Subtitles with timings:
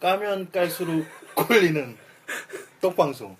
[0.00, 1.96] 까면 깔수록 꼴리는
[2.80, 3.36] 떡방송.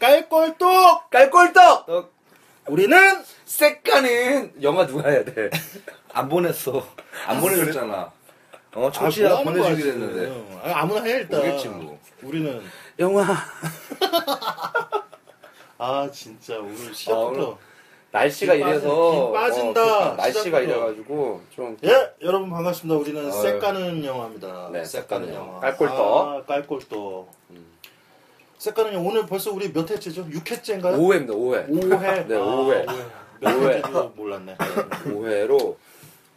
[0.00, 1.10] 깔꼴떡!
[1.10, 1.86] 깔꼴떡!
[1.86, 2.12] 떡.
[2.66, 5.50] 우리는 색가는 영화 누가 해야 돼?
[6.12, 6.86] 안 보냈어.
[7.26, 8.12] 안 보내줬잖아.
[8.74, 9.88] 어, 아, 청취자 뭐 보내주기로.
[9.90, 10.58] 했는데.
[10.64, 11.40] 아, 아무나 해 일단.
[11.40, 12.00] 오겠지, 뭐.
[12.22, 12.60] 우리는
[12.98, 13.24] 영화.
[15.78, 17.56] 아 진짜 오늘 아, 시작부터 오늘
[18.18, 20.12] 날씨가 이래서 비 빠진다.
[20.12, 20.62] 어, 날씨가 시작부터.
[20.62, 21.90] 이래가지고 좀 예
[22.22, 22.96] 여러분 반갑습니다.
[23.00, 23.42] 우리는 아유.
[23.42, 24.70] 쎄까는 영화입니다.
[24.72, 25.48] 네, 쎄까는 영화.
[25.48, 25.60] 영화.
[25.60, 25.98] 깔꼴떡.
[25.98, 27.28] 아, 깔꼴떡.
[27.50, 27.66] 음.
[28.58, 30.28] 쎄까는 영화 오늘 벌써 우리 몇 회째죠?
[30.28, 30.96] 6회째인가요?
[30.96, 31.30] 5회입니다.
[31.30, 31.68] 5회.
[31.68, 32.26] 5회.
[32.28, 32.86] 네, 오 회.
[33.40, 33.70] 몇오 회.
[33.72, 34.56] 회인지도 몰랐네.
[34.58, 35.76] 5회로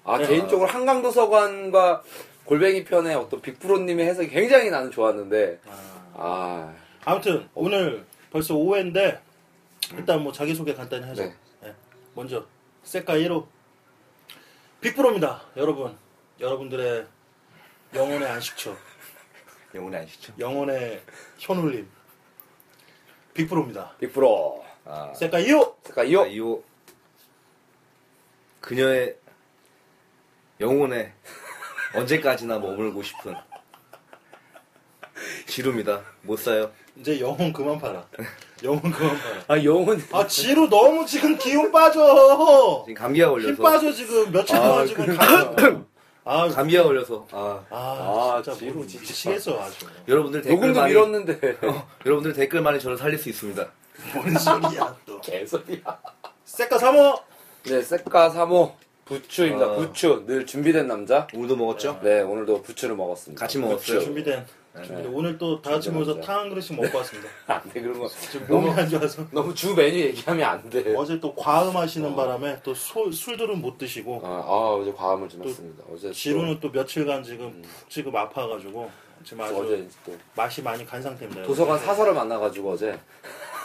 [0.03, 0.25] 아 네.
[0.25, 2.01] 개인적으로 한강도서관과
[2.45, 5.73] 골뱅이 편의 어떤 빅프로님의 해석이 굉장히 나는 좋았는데 아,
[6.15, 6.73] 아
[7.05, 9.19] 아무튼 오늘 벌써 5회인데
[9.95, 11.21] 일단 뭐 자기소개 간단히 하죠.
[11.23, 11.35] 네.
[12.17, 12.23] 네.
[12.23, 12.47] 먼저
[12.83, 13.45] 쎄까 1호
[14.81, 15.43] 빅브로입니다.
[15.55, 15.95] 여러분
[16.39, 17.05] 여러분들의
[17.93, 18.75] 영혼의 안식처
[19.75, 20.33] 영혼이 아시죠?
[20.39, 21.03] 영혼의
[21.37, 21.87] 현울림
[23.35, 23.97] 빅브로입니다.
[23.99, 26.63] 빅프로 아, 쎄까 2호 그러니까 이호 아, 이호.
[28.61, 29.15] 그녀의
[30.59, 31.13] 영혼에
[31.93, 33.35] 언제까지나 머물고 싶은
[35.45, 36.03] 지루입니다.
[36.23, 36.73] 못 사요.
[36.95, 38.07] 이제 영혼 그만 팔아.
[38.63, 39.43] 영혼 그만 팔아.
[39.47, 42.83] 아 영혼 아 지루 너무 지금 기운 빠져.
[42.85, 43.63] 지금 감기가 힘 걸려서.
[43.63, 45.55] 빠져 지금 며칠 아, 동안 지금 가.
[46.29, 47.25] 아, 감기가 걸려서.
[47.31, 47.77] 아, 아,
[48.37, 49.01] 아, 진짜 지루, 뭐 진짜.
[49.01, 49.85] 미치겠어 아주.
[50.07, 53.65] 여러분들 댓글 녹음도 많이 밀었는데 어, 여러분들 댓글만이 저를 살릴 수 있습니다.
[54.13, 55.21] 뭔 소리야 또.
[55.21, 55.99] 개소리야
[56.45, 57.21] 쎄까 3호.
[57.63, 58.73] 네 색가 3호
[59.05, 59.75] 부추입니다 어.
[59.77, 61.99] 부추 늘 준비된 남자 오늘도 먹었죠?
[62.03, 63.99] 네 오늘도 부추를 먹었습니다 같이 먹었어요.
[64.01, 64.05] 준비된.
[64.05, 64.45] 준비된.
[65.11, 66.27] 오늘 또 다 같이 준비된 모여서.
[66.27, 67.29] 탕 한 그릇씩 먹고 왔습니다.
[67.47, 69.25] 안 돼 그런 거 지금 몸이 안 좋아서.
[69.31, 73.77] 너무 주 메뉴 얘기하면 안 돼 어제 또 과음 하시는 바람에 또 소- 술들은 못
[73.77, 78.15] 드시고 아, 아, 어제 과음을 좀 했습니다 어제 또- 지루는 또 며칠간 지금 푹 지금
[78.15, 78.89] 아파가지고
[79.23, 81.43] 지금 아주 어제 또 맛이 많이 간 상태입니다.
[81.43, 82.97] 도서관 사서를 만나가지고 어제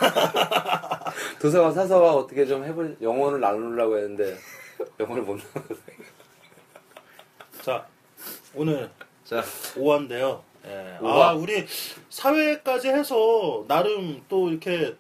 [1.41, 4.37] 도서관 사서가 어떻게 좀 해볼 영혼을 나누려고 했는데
[4.99, 5.75] 영혼을 못 나눠서
[7.63, 7.87] 자
[8.55, 8.91] 오늘
[9.25, 9.41] 자,
[9.77, 10.41] 5화인데요.
[10.67, 10.99] 예.
[11.03, 11.65] 아 우리
[12.09, 14.95] 사회까지 해서 나름 또 이렇게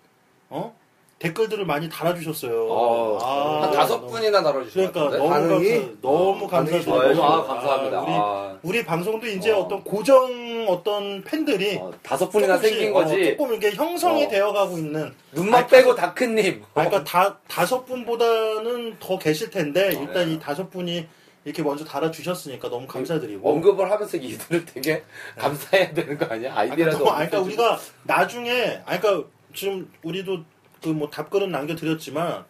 [0.48, 0.74] 어
[1.18, 2.66] 댓글들을 많이 달아주셨어요.
[2.68, 5.68] 어, 아, 한 다섯 너무- 분이나 달아주신 것 그러니까 너무 반응이?
[5.70, 7.22] 감사, 너무 어, 좋아요.
[7.22, 8.00] 아, 감사합니다.
[8.00, 8.58] 우리 아.
[8.64, 9.60] 우리 방송도 이제 어.
[9.60, 9.68] 어.
[9.68, 14.28] 떤 고정 어떤 팬들이 어, 다섯 분이나 조금씩, 생긴 어, 거지 조금 이게 형성이 어.
[14.28, 15.14] 되어가고 있는.
[15.30, 20.32] 눈만 아니, 빼고 다크님 아, 그러니까 다 다섯 분보다는 더 계실 텐데 일단 네.
[20.34, 21.06] 이 다섯 분이
[21.44, 23.48] 이렇게 먼저 달아주셨으니까 너무 감사드리고.
[23.50, 25.03] 언급을 하면서 이들을 되게
[25.36, 26.54] 감사해야 되는 거 아니야?
[26.54, 27.47] 아니, 아이디라도 그러니까, 아니, 그러니까.
[27.48, 30.44] 우리가 나중에, 아니, 그러니까 지금 우리도
[30.82, 32.44] 그 뭐 답글은 남겨드렸지만,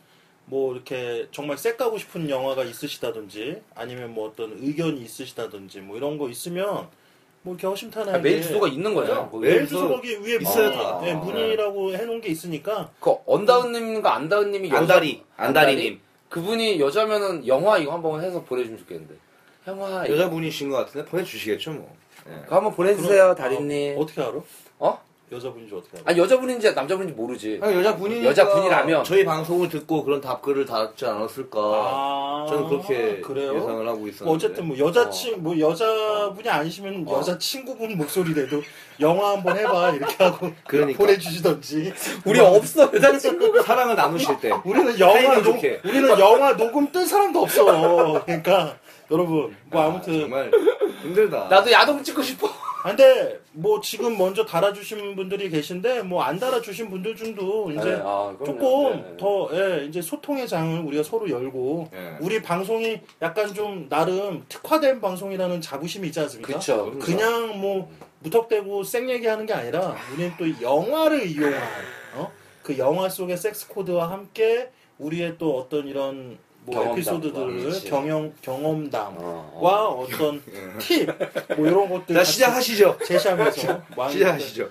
[0.47, 6.29] 뭐 이렇게 정말 쎄까고 싶은 영화가 있으시다든지, 아니면 뭐 어떤 의견이 있으시다든지, 뭐 이런 거
[6.29, 6.89] 있으면,
[7.43, 8.19] 뭐 이렇게 허심탄회하게.
[8.19, 9.31] 아, 메일 주소가 있는 거죠?
[9.35, 9.39] 네.
[9.49, 11.01] 메일 주소 거기 위에 있어요, 문의, 다.
[11.03, 16.01] 네, 문의라고 해놓은 게 있으니까, 그 언다운님과 안다운님이 안다리, 안다리님.
[16.33, 19.15] 그분이 여자면은 영화 이거 한번 해서 보내주면 좋겠는데
[19.69, 21.95] 영화 이거 여자분이신 것 같은데 보내주시겠죠, 뭐.
[22.27, 22.41] 예.
[22.45, 24.41] 그거 한번 보내주세요 그럼, 다리님 어, 어떻게 알아?
[24.79, 25.03] 어?
[25.33, 26.05] 여자분인지 어떻게 알아?
[26.07, 29.05] 아니 여자분인지 남자분인지 모르지 아니, 여자분이 여자분이라면.
[29.05, 31.59] 저희 방송을 듣고 그런 답글을 달지 않았을까.
[31.61, 33.57] 아, 저는 그렇게 그래요?
[33.57, 34.25] 예상을 하고 있었는데.
[34.25, 37.19] 뭐 어쨌든 뭐 여자친 뭐 여자분이 아니시면 어.
[37.19, 38.63] 여자 친구분 목소리라도
[39.01, 40.99] 영화 한번 해봐 이렇게 하고 그러니까.
[40.99, 41.93] 보내주시던지
[42.25, 44.51] 우리 없어 여자 친구 사랑을 나누실 때.
[44.65, 45.57] 우리는 영화 녹.
[45.85, 48.77] 우리는 영화 녹음 뜬 사람도 없어 그러니까
[49.11, 50.51] 여러분 뭐 아, 아무튼 정말
[51.03, 51.49] 힘들다.
[51.49, 56.89] 나도 야동 찍고 싶어 아, 근데 뭐 지금 먼저 달아주신 분들이 계신데 뭐 안 달아주신
[56.89, 58.35] 분들 중도 이제 네, 아.
[58.45, 59.17] 조금 네, 네.
[59.19, 62.17] 더 예, 이제 소통의 장을 우리가 서로 열고 예.
[62.21, 66.55] 우리 방송이 약간 좀 나름 특화된 방송이라는 자부심이 있지 않습니까?
[66.55, 66.99] 그쵸 그쵸.
[66.99, 71.61] 그냥 뭐 무턱대고 쌩 얘기하는 게 아니라 우리는 또 영화를 이용한
[72.17, 72.33] 어?
[72.63, 77.91] 그 영화 속의 섹스 코드와 함께 우리의 또 어떤 이런 뭐 경험담과 에피소드들을 그렇지.
[77.91, 80.03] 경험 경험담과 어, 어.
[80.05, 80.43] 어떤
[80.79, 81.09] 팁
[81.57, 82.99] 뭐 이런 것들 자, 시작하시죠.
[83.05, 84.69] 제시하면서 시작하시죠.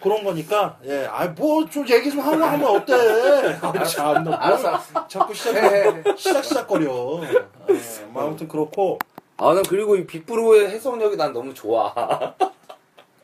[0.00, 2.92] 그런 거니까 예, 아뭐 좀 얘기 좀 하고 하면 어때?
[3.62, 6.16] 아, 참, 너 알았어 뭘 알았어 자꾸 시작.
[6.16, 7.20] 시작 시작거려.
[7.70, 8.98] 예, 뭐 아무튼 그렇고
[9.36, 11.92] 아, 난 그리고 이 빅브로의 해석력이 난 너무 좋아.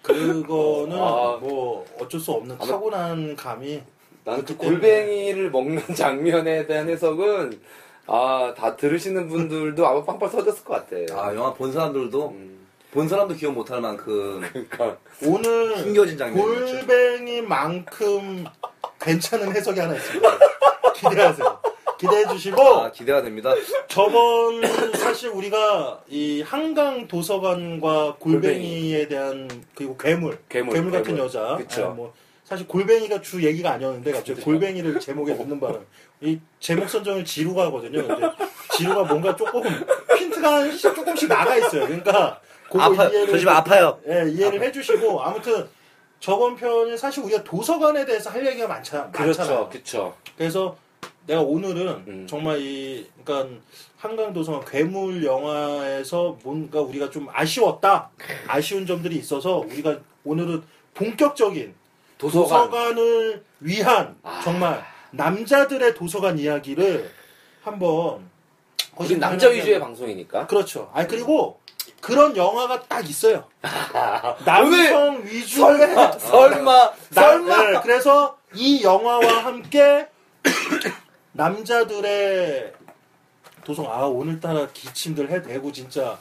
[0.02, 1.36] 그거는 아.
[1.40, 3.82] 뭐 어쩔 수 없는 타고난 감이
[4.24, 7.60] 나는 그 골뱅이를 먹는 장면에 대한 해석은,
[8.08, 10.96] 아, 다 들으시는 분들도 아마 빵빵 터졌을 것 같아.
[11.20, 14.96] 아, 영화 본 사람들도, 음, 본 사람도 기억 못할 만큼 그러니까.
[15.24, 16.86] 오늘 숨겨진 장면이었죠.
[16.86, 18.44] 골뱅이만큼
[18.98, 20.38] 괜찮은 해석이 하나 있습니다.
[20.94, 21.60] 기대하세요.
[21.98, 23.52] 기대해 주시고 아, 기대가 됩니다.
[23.88, 24.62] 저번
[24.94, 31.20] 사실 우리가 이 한강 도서관과 골뱅이에 대한 그리고 괴물 괴물, 같은 괴물.
[31.20, 31.86] 여자 그쵸.
[31.86, 32.14] 아니, 뭐
[32.44, 35.84] 사실 골뱅이가 주 얘기가 아니었는데 갑자기 골뱅이를 제목에 넣는 바람
[36.20, 38.06] 이 제목 선정을 지루가 하거든요.
[38.06, 38.28] 근데
[38.76, 39.62] 지루가 뭔가 조금
[40.16, 41.86] 핀트가 하나씩 조금씩 나가 있어요.
[41.86, 43.08] 그러니까 그거 아파요.
[43.10, 44.00] 이해를 저 지금 아파요.
[44.08, 45.68] 예, 이해를 해주시고 아무튼
[46.20, 49.10] 저번 편은 사실 우리가 도서관에 대해서 할 얘기가 많잖아.
[49.12, 49.68] 그렇죠.
[49.70, 50.16] 그렇죠.
[50.36, 50.76] 그래서
[51.26, 52.26] 내가 오늘은 음.
[52.28, 53.56] 정말 이 그러니까
[53.96, 58.10] 한강 도서관 괴물 영화에서 뭔가 우리가 좀 아쉬웠다
[58.46, 60.62] 아쉬운 점들이 있어서 우리가 오늘은
[60.94, 61.74] 본격적인
[62.16, 62.70] 도서관.
[62.70, 64.40] 도서관을 위한 아.
[64.42, 67.10] 정말 남자들의 도서관 이야기를
[67.62, 68.28] 한번
[68.96, 70.46] 우리 남자 위주의 방송이니까.
[70.46, 70.90] 그렇죠.
[70.92, 71.60] 아니 그리고
[72.00, 73.44] 그런 영화가 딱 있어요.
[74.44, 77.70] 남성 위주 설마, 설마, 설마.
[77.70, 80.08] 네, 그래서 이 영화와 함께
[81.32, 82.72] 남자들의
[83.64, 86.18] 도성 아 오늘따라 기침들 해대고 진짜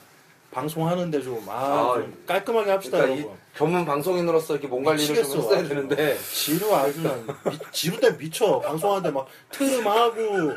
[0.52, 3.40] 방송하는데 좀 아 아, 좀 깔끔하게 합시다 그러니까 이 여러분.
[3.58, 5.68] 전문 방송인으로서 이렇게 몸 관리를 좀 미치겠어, 했어야.
[5.68, 6.18] 되는데.
[6.32, 10.54] 지루 아주 난 미- 지루 때 미쳐 방송하는데 막 트름하고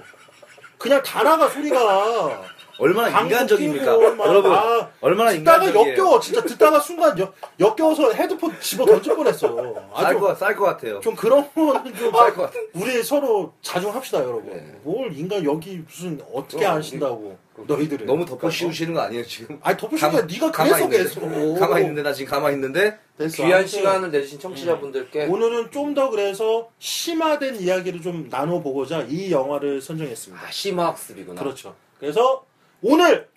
[0.78, 2.42] 그냥 다 나가 소리가
[2.80, 3.86] 얼마나 인간적입니까?
[3.86, 5.90] 여러분, 아, 얼마나 듣다가 인간적이에요.
[5.90, 11.00] 역겨워 진짜 듣다가 순간 역, 역겨워서 헤드폰 집어 던질 뻔했어 아주 쌀것 같아요.
[11.00, 12.54] 좀 그런 거는 좀 쌀 것 같아.
[12.74, 14.74] 우리 서로 자중합시다 여러분 네.
[14.82, 17.36] 뭘 인간 여기 무슨 어떻게 어, 아신다고
[17.66, 19.58] 너희들은 너무 덮어 씌우시는 거 아니에요, 지금?
[19.62, 20.98] 아니 덮어씌우니까 네가 가만히 계속 있는데.
[21.04, 23.36] 계속 가만히 있는데, 나 지금 가만히 있는데, 됐어.
[23.36, 29.82] 귀한 아무튼 시간을 내주신 청취자분들께 오늘은 좀 더 그래서 심화된 이야기를 좀 나눠보고자 이 영화를
[29.82, 31.42] 선정했습니다 아, 심화학습이구나.
[31.42, 32.44] 그렇죠 그래서
[32.82, 33.28] 오늘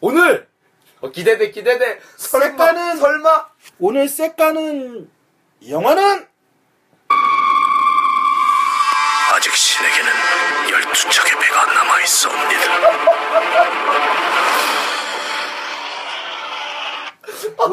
[0.00, 0.48] 오늘
[1.00, 2.00] 어, 기대돼 기대돼.
[2.16, 3.48] 설마 색깔은- 설마
[3.78, 5.08] 오늘 색가는
[5.68, 6.26] 영화는
[9.32, 10.12] 아직 신에게는
[10.70, 12.78] 열두 척의 배가 남아 있어옵니다.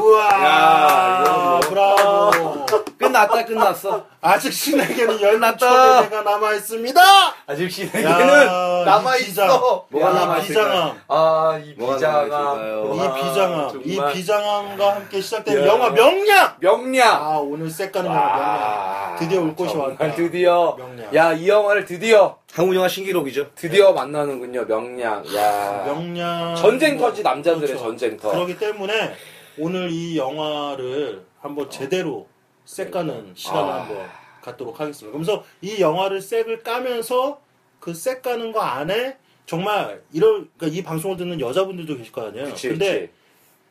[0.01, 2.84] 우와 브라보 끝
[3.19, 4.05] 났다, 끝났어.
[4.21, 5.67] 아직 신에게는 끝났다.
[5.67, 7.01] 12척의 배가 남아 있습니다
[7.47, 9.17] 아직 야, 신에게는 남아.
[9.17, 9.85] 있어.
[9.89, 10.95] 뭐가 이 남아 있을까요?
[10.97, 12.93] 비장함 아이 비장함.
[12.93, 13.81] 이 와, 비장함.
[13.83, 15.67] 이 비장함과 함께 시작되는 야.
[15.67, 16.55] 영화 명량.
[16.59, 17.07] 명량.
[17.23, 19.15] 아 오늘 색가는 영화 명량.
[19.19, 20.11] 드디어 올 곳이 왔다.
[20.15, 20.75] 드디어.
[20.77, 21.13] 명량.
[21.13, 23.51] 야이 영화를 드디어 한국 영화 신기록이죠.
[23.55, 24.65] 드디어 만나는군요.
[24.65, 25.23] 명량.
[25.35, 25.83] 야.
[25.85, 26.55] 명량.
[26.55, 27.83] 전쟁터지 남자들의 그렇죠.
[27.83, 28.31] 전쟁터.
[28.31, 29.13] 그렇기 때문에
[29.57, 32.27] 오늘 이 영화를 한번 제대로
[32.65, 33.81] 색가는 시간을 아.
[33.81, 34.07] 한번
[34.41, 35.11] 갖도록 하겠습니다.
[35.17, 37.39] 그러면서 이 영화를 색을 까면서
[37.79, 42.45] 그 색 까는 거 안에 정말 이런 그러니까 이 방송을 듣는 여자분들도 계실 거 아니에요.
[42.45, 43.11] 그치, 근데 그치.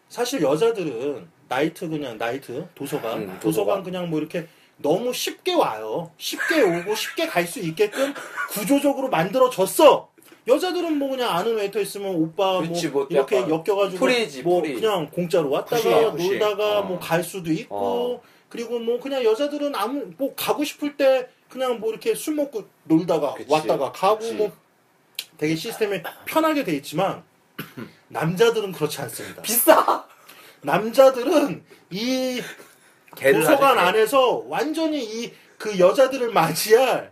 [0.09, 3.83] 사실 여자들은 나이트 그냥 나이트 도서관 음, 도서관 도서관.
[3.83, 4.47] 그냥 뭐 이렇게
[4.77, 6.11] 너무 쉽게 와요.
[6.19, 8.15] 쉽게 오고 쉽게 갈 수 있게끔
[8.51, 10.09] 구조적으로 만들어졌어.
[10.47, 14.75] 여자들은 뭐 그냥 아는 웨이터 있으면 오빠 그치, 뭐뭐 이렇게 엮여가지고 free지, 뭐 free.
[14.75, 16.29] 그냥 공짜로 왔다가 push야, push.
[16.31, 16.83] 놀다가 어.
[16.83, 18.23] 뭐갈 수도 있고 어.
[18.49, 23.35] 그리고 뭐 그냥 여자들은 아무 뭐 가고 싶을 때 그냥 뭐 이렇게 술 먹고 놀다가
[23.35, 24.35] 그치, 왔다가 가고 그치.
[24.35, 24.53] 뭐
[25.39, 27.23] 되게 시스템이 편하게 돼 있지만
[28.09, 29.43] 남자들은 그렇지 않습니다.
[29.43, 30.07] 비싸.
[30.63, 32.41] 남자들은 이
[33.17, 33.79] 도서관.
[33.79, 37.11] 안에서 완전히 이 그 여자들을 맞이할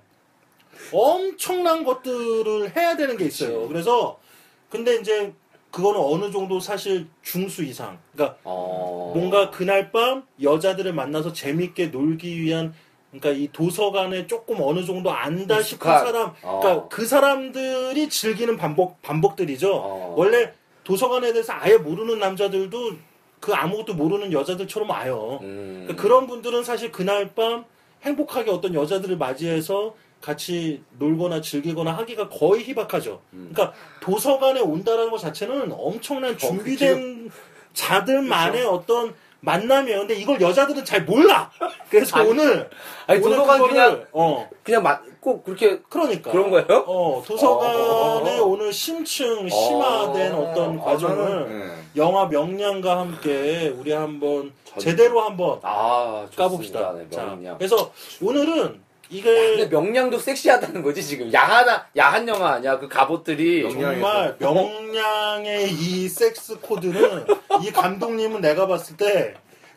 [0.92, 3.66] 엄청난 것들을 해야 되는 게 있어요.
[3.68, 4.20] 그래서
[4.68, 5.32] 근데 이제
[5.72, 7.98] 그거는 어느 정도 사실 중수 이상.
[8.12, 9.12] 그러니까 어.
[9.16, 12.74] 뭔가 그날 밤 여자들을 만나서 재밌게 놀기 위한
[13.10, 15.90] 그러니까 이 도서관에 조금 어느 정도 안다 싶은.
[15.90, 16.60] 사람, 어.
[16.60, 19.74] 그러니까 그 사람들이 즐기는 반복 반복들이죠.
[19.74, 20.14] 어.
[20.16, 20.52] 원래
[20.84, 22.92] 도서관에 대해서 아예 모르는 남자들도
[23.40, 25.38] 그 아무것도 모르는 여자들처럼 와요.
[25.42, 25.84] 음.
[25.84, 27.64] 그러니까 그런 분들은 사실 그날 밤
[28.02, 33.20] 행복하게 어떤 여자들을 맞이해서 같이 놀거나 즐기거나 하기가 거의 희박하죠.
[33.34, 33.50] 음.
[33.52, 37.30] 그러니까 도서관에 온다라는 것 자체는 엄청난 준비된
[37.74, 39.98] 자들만의 어떤 만남이에요.
[40.00, 41.50] 근데 이걸 여자들은 잘 몰라.
[41.90, 42.70] 그래서 아니, 오늘
[43.08, 46.84] 아니, 오늘 도서관 그냥- 어 그냥 막꼭 그렇게 그러니까 그런 거예요?
[46.86, 48.44] 어 도서관에 어.
[48.44, 50.38] 오늘 심층 심화된 어.
[50.38, 51.72] 어, 떤 아, 과정을 네.
[51.96, 56.92] 영화 명량과 함께 우리 한번 전- 제대로 한번 아 까봅시다.
[56.92, 57.36] 네, 자.
[57.58, 57.90] 그래서
[58.22, 58.80] 오늘은
[59.20, 61.66] 근데 이게 명량도 섹시하다는 거지 지금 야한
[61.96, 63.70] 야한 영화 아니야 그 갑옷들이.
[63.70, 67.26] 정말 명량의 이 섹스 코드는
[67.62, 69.34] 이 감독님은 내가 봤을 때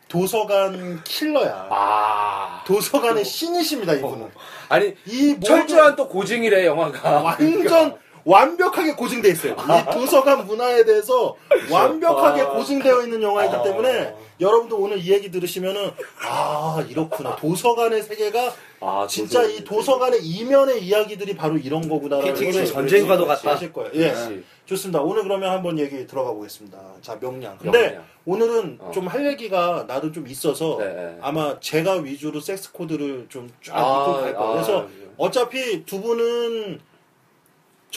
[0.08, 1.68] 도서관 킬러야.
[1.70, 4.30] 아 도서관의 신이십니다 이분은.
[4.70, 9.54] 아니 이 모든 철저한 또 고증이래 영화가 완전 완벽하게 고증돼 있어요.
[9.54, 11.36] 이 도서관 문화에 대해서
[11.72, 12.50] 완벽하게 아.
[12.50, 13.62] 고증되어 있는 영화이기 아.
[13.62, 15.92] 때문에 여러분도 오늘 이 얘기 들으시면은
[16.28, 18.52] 아 이렇구나 도서관의 세계가
[18.82, 23.52] 아, 진짜 도서- 이 도서관의 이면의 이야기들이 바로 이런 거구나라는 거를 전쟁과도 같다.
[23.52, 23.92] 아실 거예요.
[23.94, 24.12] 예.
[24.12, 24.44] 그렇지.
[24.66, 25.00] 좋습니다.
[25.02, 26.78] 오늘 그러면 한번 얘기 들어가 보겠습니다.
[27.02, 27.60] 자, 명량.
[27.60, 28.04] 근데 명량.
[28.26, 28.92] 오늘은 어.
[28.92, 31.18] 좀할 얘기가 나도 좀 있어서 네, 네.
[31.22, 34.50] 아마 제가 위주로 섹스 코드를 좀쫙 아, 이끌고 갈 거예요.
[34.50, 36.80] 아, 그래서 어차피 두 분은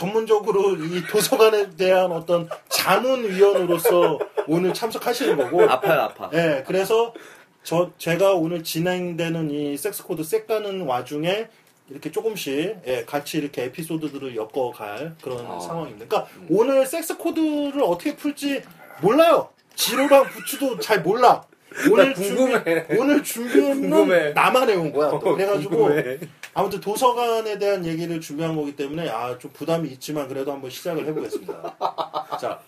[0.03, 5.69] 전문적으로 이 도서관에 대한 어떤 자문위원으로서 오늘 참석하시는 거고.
[5.69, 6.31] 아파요, 아파.
[6.35, 7.13] 예, 그래서
[7.65, 11.49] 저 제가 오늘 진행되는 이 섹스 코드 색 가는 와중에
[11.91, 15.59] 이렇게 조금씩 예, 같이 이렇게 에피소드들을 엮어갈 그런 아.
[15.59, 16.07] 상황입니다.
[16.07, 18.63] 그러니까 오늘 섹스 코드를 어떻게 풀지
[19.01, 19.49] 몰라요.
[19.75, 21.43] 지로랑 부추도 잘 몰라.
[21.91, 22.63] 오늘 궁금해.
[22.65, 24.31] 준비, 오늘 준비는 궁금해.
[24.33, 25.11] 나만 해온 거야.
[25.11, 26.19] 또 그래가지고 궁금해.
[26.55, 31.77] 아무튼 도서관에 대한 얘기를 준비한 거기 때문에 아 좀 부담이 있지만 그래도 한번 시작을 해보겠습니다.
[32.41, 32.61] 자,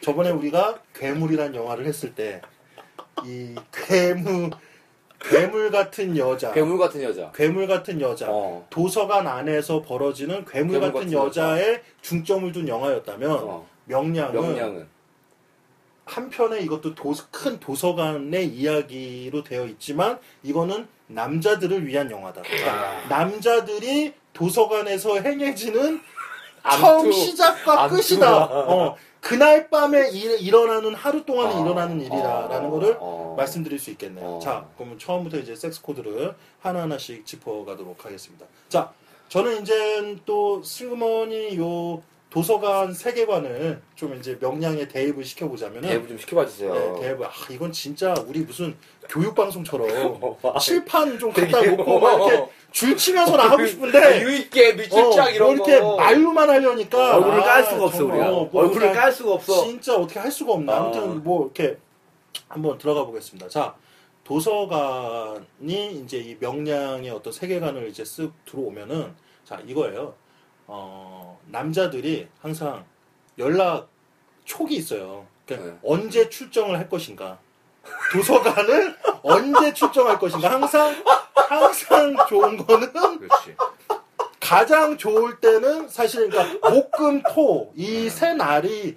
[0.00, 2.40] 저번에 우리가 괴물이란 영화를 했을 때
[3.24, 4.50] 이 괴물
[5.20, 7.30] 괴물 같은 여자, 괴물 같은 여자.
[7.32, 8.66] 괴물 같은 여자, 어.
[8.68, 13.66] 도서관 안에서 벌어지는 괴물, 괴물 같은 같은 여자에 중점을 둔 영화였다면 어.
[13.86, 14.86] 명량은 명량은.
[16.04, 22.42] 한편에 이것도 도, 큰 도서관의 이야기로 되어 있지만 이거는 남자들을 위한 영화다.
[22.42, 26.00] 그러니까 남자들이 도서관에서 행해지는
[26.78, 27.12] 처음.
[27.12, 27.88] 시작과.
[27.88, 28.44] 끝이다.
[28.46, 31.60] 어, 그날 밤에 일, 일어나는 하루 동안에 아.
[31.60, 32.70] 일어나는 일이다라는 어.
[32.70, 33.34] 거를 어.
[33.36, 34.36] 말씀드릴 수 있겠네요.
[34.36, 34.38] 어.
[34.38, 38.46] 자, 그러면 처음부터 이제 섹스 코드를 하나하나씩 짚어가도록 하겠습니다.
[38.68, 38.92] 자,
[39.28, 46.46] 저는 이제 또 슬그머니 요 도서관 세계관을 좀 이제 명량에 대입을 시켜보자면은 대부 좀 시켜봐
[46.46, 46.74] 주세요.
[46.74, 48.76] 네, 대입을 아 이건 진짜 우리 무슨
[49.08, 50.58] 교육 방송처럼 와.
[50.58, 55.56] 칠판 좀 갖다 놓고 막 이렇게 줄 치면서 나가고 싶은데 아, 유익계 어, 미칠짝 이런
[55.56, 55.96] 뭐 이렇게 거.
[55.96, 58.32] 말로만 하려니까 얼굴을 아, 깔 수가 없어, 정말, 우리가.
[58.32, 59.64] 어, 뭐 얼굴을 깔 수가 없어.
[59.64, 60.72] 진짜 어떻게 할 수가 없나.
[60.72, 60.76] 아.
[60.78, 61.78] 아무튼 뭐 이렇게
[62.48, 63.48] 한번 들어가 보겠습니다.
[63.48, 63.76] 자,
[64.24, 70.14] 도서관이 이제 이 명량의 어떤 세계관을 이제 쓱 들어오면은 자, 이거예요.
[70.66, 72.84] 어, 남자들이 항상
[73.38, 73.88] 연락
[74.44, 75.26] 촉이 있어요.
[75.46, 75.78] 그러니까 네.
[75.84, 77.38] 언제 출정을 할 것인가.
[78.12, 80.50] 도서관을 언제 출정할 것인가.
[80.50, 80.94] 항상,
[81.34, 83.56] 항상 좋은 거는 그렇지.
[84.40, 88.96] 가장 좋을 때는 사실 그러니까 목금 토 이 세 날이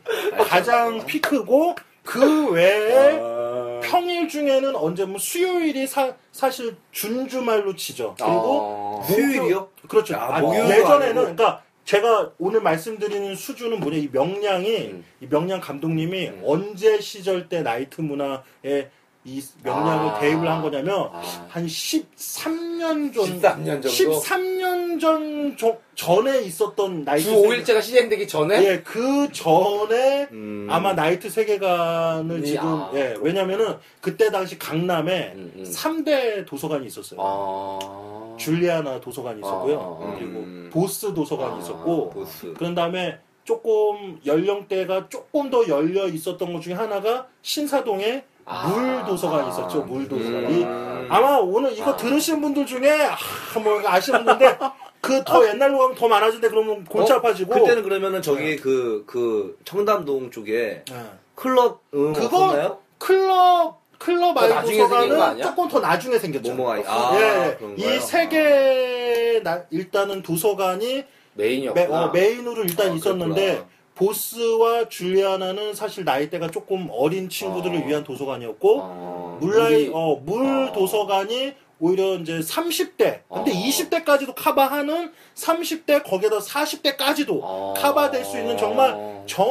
[0.50, 3.80] 가장 피크고 그 외에 아.
[3.82, 8.16] 평일 중에는 언제 뭐 수요일이 사, 사실 준주말로 치죠.
[8.18, 9.08] 그리고 아.
[9.08, 9.70] 수요일이요?
[9.88, 10.14] 그렇죠.
[10.16, 11.22] 야, 아, 목요일도 예전에는 아니고.
[11.36, 15.06] 그러니까 제가 오늘 말씀드리는 수준은 뭐냐 이 명량이 음.
[15.22, 16.42] 이 명량 감독님이 음.
[16.46, 18.90] 언제 시절 때 나이트 문화에
[19.24, 20.20] 이 명량을 아.
[20.20, 21.46] 대입을 한 거냐면 아.
[21.48, 23.88] 한 13년 전 13년 정도?
[23.90, 30.68] 13년 전 조- 전에 있었던 나이트 주 5일째가 시행되기 전에 예, 그 전에 음.
[30.70, 32.92] 아마 나이트 세계관을 이- 지금 아.
[32.96, 35.64] 예, 왜냐면은 그때 당시 강남에 음, 음.
[35.64, 38.27] 3대 도서관이 있었어요.
[38.38, 38.40] 아.
[38.40, 39.80] 줄리아나 도서관이 있었고요.
[39.80, 40.16] 아, 아, 아.
[40.18, 40.70] 그리고 음.
[40.72, 42.54] 보스 도서관이 아, 있었고 보스.
[42.54, 48.68] 그런 다음에 조금 연령대가 조금 더 열려 있었던 것 중에 하나가 신사동에 아.
[48.70, 49.82] 물 도서관이 있었죠.
[49.84, 51.08] 물 도서관이 음.
[51.10, 51.96] 아마 오늘 이거 아.
[51.98, 53.18] 들으시는 분들 중에 아,
[53.60, 54.58] 뭐 아시는 분인데
[55.02, 57.18] 그 더 옛날로 가면 더 많아진대 그러면 골치 어?
[57.18, 61.06] 아파지고 그때는 그러면은 저기 그, 그, 청담동 쪽에 예.
[61.36, 62.80] 클럽, 음, 그거- 없었나요?
[62.98, 65.42] 클럽 클럽 더 아이 도서관은?
[65.42, 66.54] 조금 더 나중에 생겼죠.
[66.54, 66.84] 모모 아이.
[66.86, 67.94] 아, 예, 그런가요?
[67.96, 72.12] 이세개 일단은 도서관이 메인이었구나.
[72.12, 73.64] 메, 인으로 일단 아, 있었는데.
[73.96, 77.86] 보스와 줄리아나는 사실 나이대가 조금 어린 친구들을 아.
[77.88, 79.38] 위한 도서관이었고 아.
[79.42, 80.72] 물라이 물이- 어, 물 아.
[80.72, 83.54] 도서관이 오히려 이제 30대 근데 아.
[83.56, 87.74] 20대까지도 커버하는 30대 거기에다 40대까지도 아.
[87.76, 89.48] 커버될 수 있는 정말 정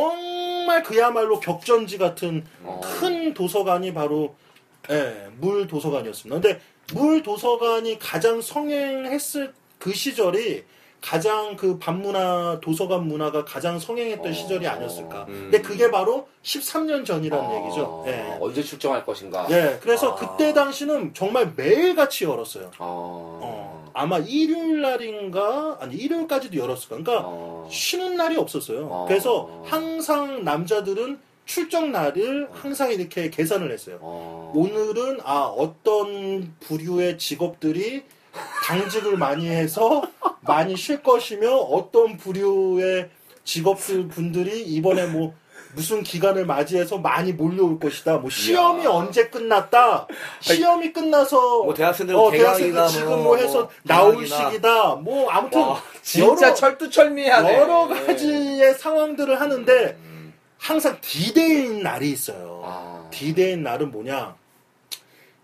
[0.66, 2.80] 말 그야말로 격전지 같은 아.
[2.82, 4.36] 큰 도서관이 바로
[4.90, 6.40] 예, 물 도서관이었습니다.
[6.40, 6.60] 근데
[6.94, 10.64] 물 도서관이 가장 성행했을 그 시절이
[11.00, 14.32] 가장 그 반문화 도서관 문화가 가장 성행했던 어.
[14.32, 15.26] 시절이 아니었을까.
[15.28, 15.50] 음.
[15.50, 17.54] 근데 그게 바로 13년 전이라는 아.
[17.62, 18.04] 얘기죠.
[18.08, 18.38] 예.
[18.40, 19.46] 언제 출정할 것인가?
[19.50, 20.14] 예, 그래서 아.
[20.16, 22.70] 그때 당시는 정말 매일같이 열었어요.
[22.78, 22.78] 아.
[22.80, 23.65] 어,
[23.96, 27.02] 아마 일요일 날인가 아니 일요일까지도 열었을 거야.
[27.02, 27.68] 그러니까 아.
[27.70, 28.92] 쉬는 날이 없었어요.
[28.92, 29.04] 아.
[29.08, 33.98] 그래서 항상 남자들은 출정 날을 항상 이렇게 계산을 했어요.
[34.02, 34.52] 아.
[34.54, 38.02] 오늘은 아 어떤 부류의 직업들이
[38.64, 40.02] 당직을 많이 해서
[40.42, 43.08] 많이 쉴 것이며 어떤 부류의
[43.44, 45.32] 직업들 분들이 이번에 뭐
[45.76, 48.16] 무슨 기간을 맞이해서 많이 몰려올 것이다.
[48.16, 50.08] 뭐 시험이 언제 끝났다.
[50.40, 54.50] 시험이 끝나서 뭐 대학생들 어, 개강이나 대학생들 지금 뭐, 뭐 해서 나올 개강이나.
[54.50, 54.94] 시기다.
[54.94, 57.54] 뭐 아무튼 와, 진짜 여러, 철두철미하네.
[57.58, 59.98] 여러 가지의 상황들을 하는데
[60.56, 62.62] 항상 디데이인 날이 있어요.
[62.64, 63.08] 아.
[63.10, 64.34] 디데이인 날은 뭐냐?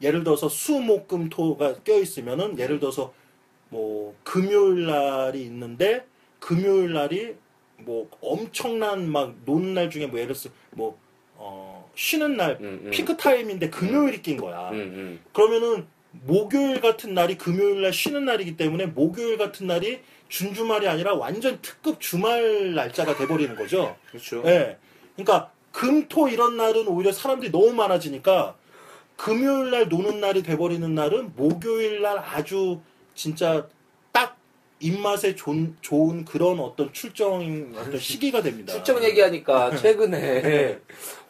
[0.01, 3.13] 예를 들어서 수목금토가 껴 있으면은 예를 들어서
[3.69, 6.07] 뭐 금요일 날이 있는데
[6.41, 7.35] 금요일 날이
[7.85, 10.99] 뭐 엄청난 막 노는 날 중에 뭐 예를 들어서 뭐
[11.37, 12.91] 어, 쉬는 날 음, 음.
[12.91, 14.71] 피크 타임인데 금요일이 낀 거야.
[14.71, 15.21] 음, 음.
[15.33, 21.59] 그러면은 목요일 같은 날이 금요일 날 쉬는 날이기 때문에 목요일 같은 날이 준주말이 아니라 완전
[21.61, 23.97] 특급 주말 날짜가 돼버리는 거죠.
[24.11, 24.43] 그렇죠.
[24.47, 24.79] 예.
[25.15, 28.57] 그러니까 금토 이런 날은 오히려 사람들이 너무 많아지니까
[29.17, 32.81] 금요일 날 노는 날이 돼버리는 날은 목요일 날 아주
[33.15, 33.71] 진짜 딱
[34.83, 38.73] 입맛에 좋은, 좋은 그런 어떤 출정 어떤 시기가 됩니다.
[38.73, 40.79] 출정 얘기하니까 최근에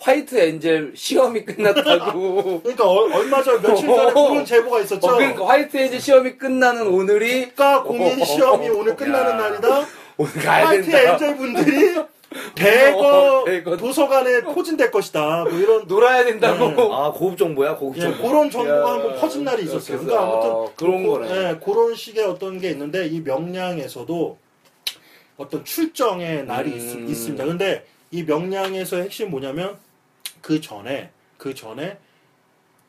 [0.00, 2.60] 화이트 엔젤 시험이 끝났다고.
[2.62, 5.06] 그러니까 얼- 얼마 전 며칠 전에 그런 제보가 있었죠.
[5.06, 9.36] 어, 그러니까 화이트 엔젤 시험이 끝나는 오늘이 국가 공인 시험이 오늘 끝나는 야.
[9.36, 9.86] 날이다.
[10.16, 11.12] 오늘 가야 화이트 된다.
[11.12, 11.94] 엔젤 분들이
[12.54, 13.76] 대거 어, 대거.
[13.76, 15.44] 도서관에 포진될 것이다.
[15.44, 16.94] 뭐 이런 놀아야 된다고.
[16.94, 18.28] 아 고급 정보야 고급 예, 정보.
[18.28, 19.98] 그런 정보가 야, 한번 퍼진 날이 있었어요.
[19.98, 21.30] 그래서, 그러니까 아무튼 아, 그런 고- 거네.
[21.30, 24.38] 예, 그런 식의 어떤 게 있는데 이 명량에서도
[25.36, 27.08] 어떤 출정의 날이 음.
[27.08, 29.76] 있, 습니다 근데 이 명량에서의 핵심 이 뭐냐면
[30.40, 31.98] 그 전에 그 전에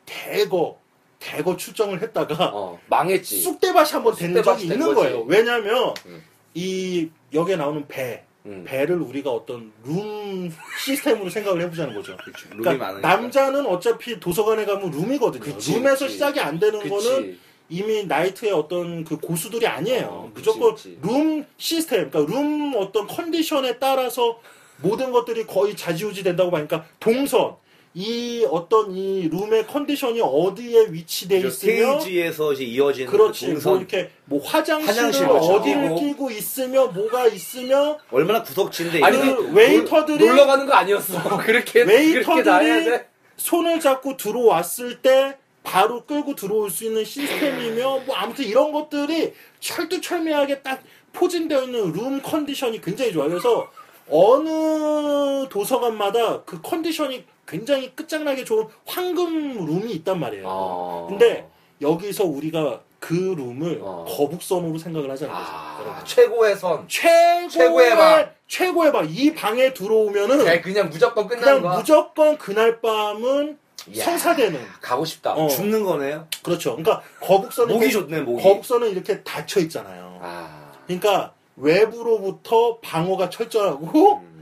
[0.06, 0.78] 대거
[1.18, 3.40] 대거 출정을 했다가 어, 망했지.
[3.40, 5.08] 쑥대밭이 한번 된 쑥대밭이 적이 된 있는 거지.
[5.08, 5.24] 거예요.
[5.26, 6.22] 왜냐하면 음.
[6.52, 8.62] 이 여기에 나오는 배 음.
[8.66, 12.16] 배를 우리가 어떤 룸 시스템으로 생각을 해보자는 거죠.
[12.50, 12.92] 룸이 그러니까.
[13.00, 15.42] 남자는 어차피 도서관에 가면 룸이거든요.
[15.42, 16.14] 그치, 룸에서 그치.
[16.14, 17.38] 시작이 안 되는 거는 그치.
[17.70, 20.06] 이미 나이트의 어떤 그 고수들이 아니에요.
[20.06, 20.98] 어, 그치, 무조건 그치.
[21.00, 24.38] 룸 시스템, 그러니까 룸 어떤 컨디션에 따라서
[24.82, 27.56] 모든 것들이 거의 자지우지 된다고 보니까 동선,
[27.96, 33.78] 이 어떤 이 룸의 컨디션이 어디에 위치돼 저 있으며 스테이지에서 이제 이어지는 그렇지 그 뭐
[33.78, 35.94] 이렇게 뭐 화장실을 화장실 어디를.
[35.94, 39.16] 끼고 있으며 뭐가 있으며 얼마나 구석진데 아니.
[39.18, 41.22] 그 웨이터들이 놀러 가는 거 아니었어.
[41.38, 43.08] 그렇게 그렇게 웨이터들이 돼.
[43.36, 50.62] 손을 잡고 들어왔을 때 바로 끌고 들어올 수 있는 시스템이며 뭐 아무튼 이런 것들이 철두철미하게
[50.62, 50.82] 딱
[51.12, 53.28] 포진되어 있는 룸 컨디션이 굉장히 좋아요.
[53.30, 53.70] 그래서
[54.10, 60.44] 어느 도서관마다 그 컨디션이 굉장히 끝장나게 좋은 황금 룸이 있단 말이에요.
[60.46, 61.06] 어.
[61.10, 61.48] 근데
[61.80, 64.06] 여기서 우리가 그 룸을 어.
[64.08, 65.46] 거북선으로 생각을 하자는 거죠.
[65.46, 66.04] 아, 여러분.
[66.06, 66.84] 최고의 선.
[66.88, 68.30] 최고의 최고의 방.
[68.48, 69.06] 최고의 방.
[69.10, 71.78] 이 방에 들어오면은 야, 그냥 무조건 끝나는 그냥 거야.
[71.78, 74.04] 무조건 그날 밤은 이야.
[74.04, 74.58] 성사되는.
[74.80, 75.34] 가고 싶다.
[75.34, 75.48] 어.
[75.48, 76.26] 죽는 거네요.
[76.42, 76.76] 그렇죠.
[76.76, 78.42] 그러니까 거북선은 목이 이렇게- 좋네 목이.
[78.42, 80.18] 거북선은 이렇게 닫혀 있잖아요.
[80.22, 80.72] 아.
[80.86, 84.33] 그러니까 외부로부터 방어가 철저하고 음.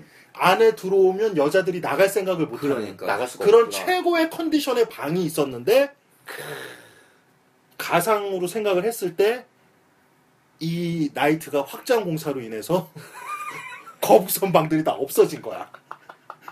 [0.42, 3.06] 안에 들어오면 여자들이 나갈 생각을 못 그러니까.
[3.06, 3.84] 나갈 수가 그런 없구나.
[3.86, 5.92] 최고의 컨디션의 방이 있었는데
[7.78, 9.46] 가상으로 생각을 했을 때
[10.62, 12.88] 이 나이트가 확장 공사로 인해서
[14.00, 15.68] 거북선 방들이 다 없어진 거야.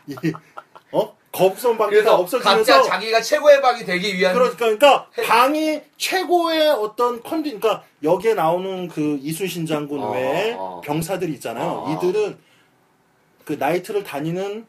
[0.08, 0.16] 이,
[0.90, 1.16] 어?
[1.30, 7.22] 거북선 방들이 다 없어지면서 각자 자기가 최고의 방이 되기 위한 그러니까, 그러니까 방이 최고의 어떤
[7.22, 10.80] 컨디, 그러니까 여기에 나오는 그 이순신 장군 어, 외에 어.
[10.84, 11.68] 병사들이 있잖아요.
[11.68, 11.92] 어.
[11.92, 12.36] 이들은
[13.50, 14.64] 그 나이트를 다니는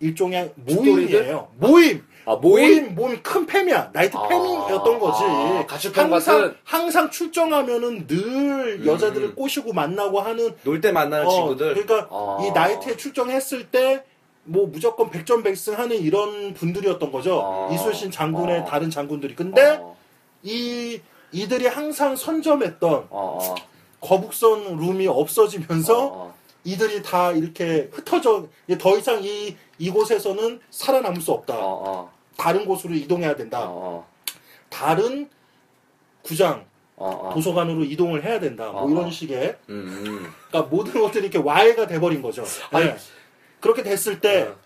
[0.00, 0.52] 일종의?
[0.56, 1.48] 모임이에요.
[1.58, 2.04] 모임.
[2.24, 2.82] 아, 모임?
[2.82, 3.92] 모임, 모임 큰 팸이야.
[3.92, 5.22] 나이트 아, 팸이었던 거지.
[5.22, 6.56] 아, 가출팸 항상, 같은?
[6.64, 11.74] 항상 출정하면은 늘 여자들을 꼬시고 만나고 하는 놀 때 만나는 어, 친구들.
[11.74, 12.38] 그러니까 아.
[12.44, 14.04] 이 나이트에 출정했을 때
[14.48, 17.68] 뭐 무조건 백전백승 하는 이런 분들이었던 거죠.
[17.70, 17.74] 아.
[17.74, 18.64] 이순신 장군의 아.
[18.64, 19.34] 다른 장군들이.
[19.36, 19.96] 근데 어,
[20.42, 23.08] 이 이들이 항상 선점했던
[24.00, 26.34] 거북선 룸이 없어지면서.
[26.66, 28.48] 이들이 다 이렇게 흩어져
[28.80, 31.54] 더 이상 이 이곳에서는 살아남을 수 없다.
[31.56, 33.66] 어, 어, 다른 곳으로 이동해야 된다.
[33.68, 34.04] 어,
[34.68, 35.30] 다른
[36.22, 37.34] 구장 어, 어.
[37.34, 38.72] 도서관으로 이동을 해야 된다.
[38.72, 39.10] 뭐 어, 이런 어.
[39.10, 40.32] 식의 음, 음.
[40.48, 42.44] 그러니까 모든 것들이 이렇게 와해가 돼버린 거죠.
[42.72, 42.96] 아니, 네.
[43.60, 44.56] 그렇게 됐을 때 어.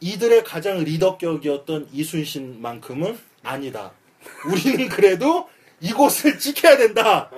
[0.00, 3.92] 이들의 가장 리더격이었던 이순신만큼은 아니다.
[4.50, 5.48] 우리는 그래도
[5.80, 7.30] 이곳을 지켜야 된다.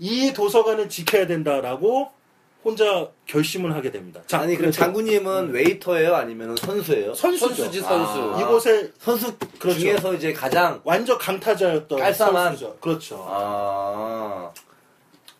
[0.00, 2.15] 이 도서관을 지켜야 된다라고
[2.70, 4.20] 혼자 결심을 하게 됩니다.
[4.26, 7.14] 자, 아니 그럼 그래서 장군님은 웨이터예요 아니면 선수예요?
[7.14, 7.54] 선수죠.
[7.54, 8.34] 선수지 선수.
[8.34, 8.40] 아.
[8.40, 9.78] 이곳에 선수 그렇죠.
[9.78, 12.44] 중에서 이제 가장 완전 강타자였던 깔쌈한.
[12.48, 12.76] 선수죠.
[12.80, 13.24] 그렇죠.
[13.28, 14.50] 아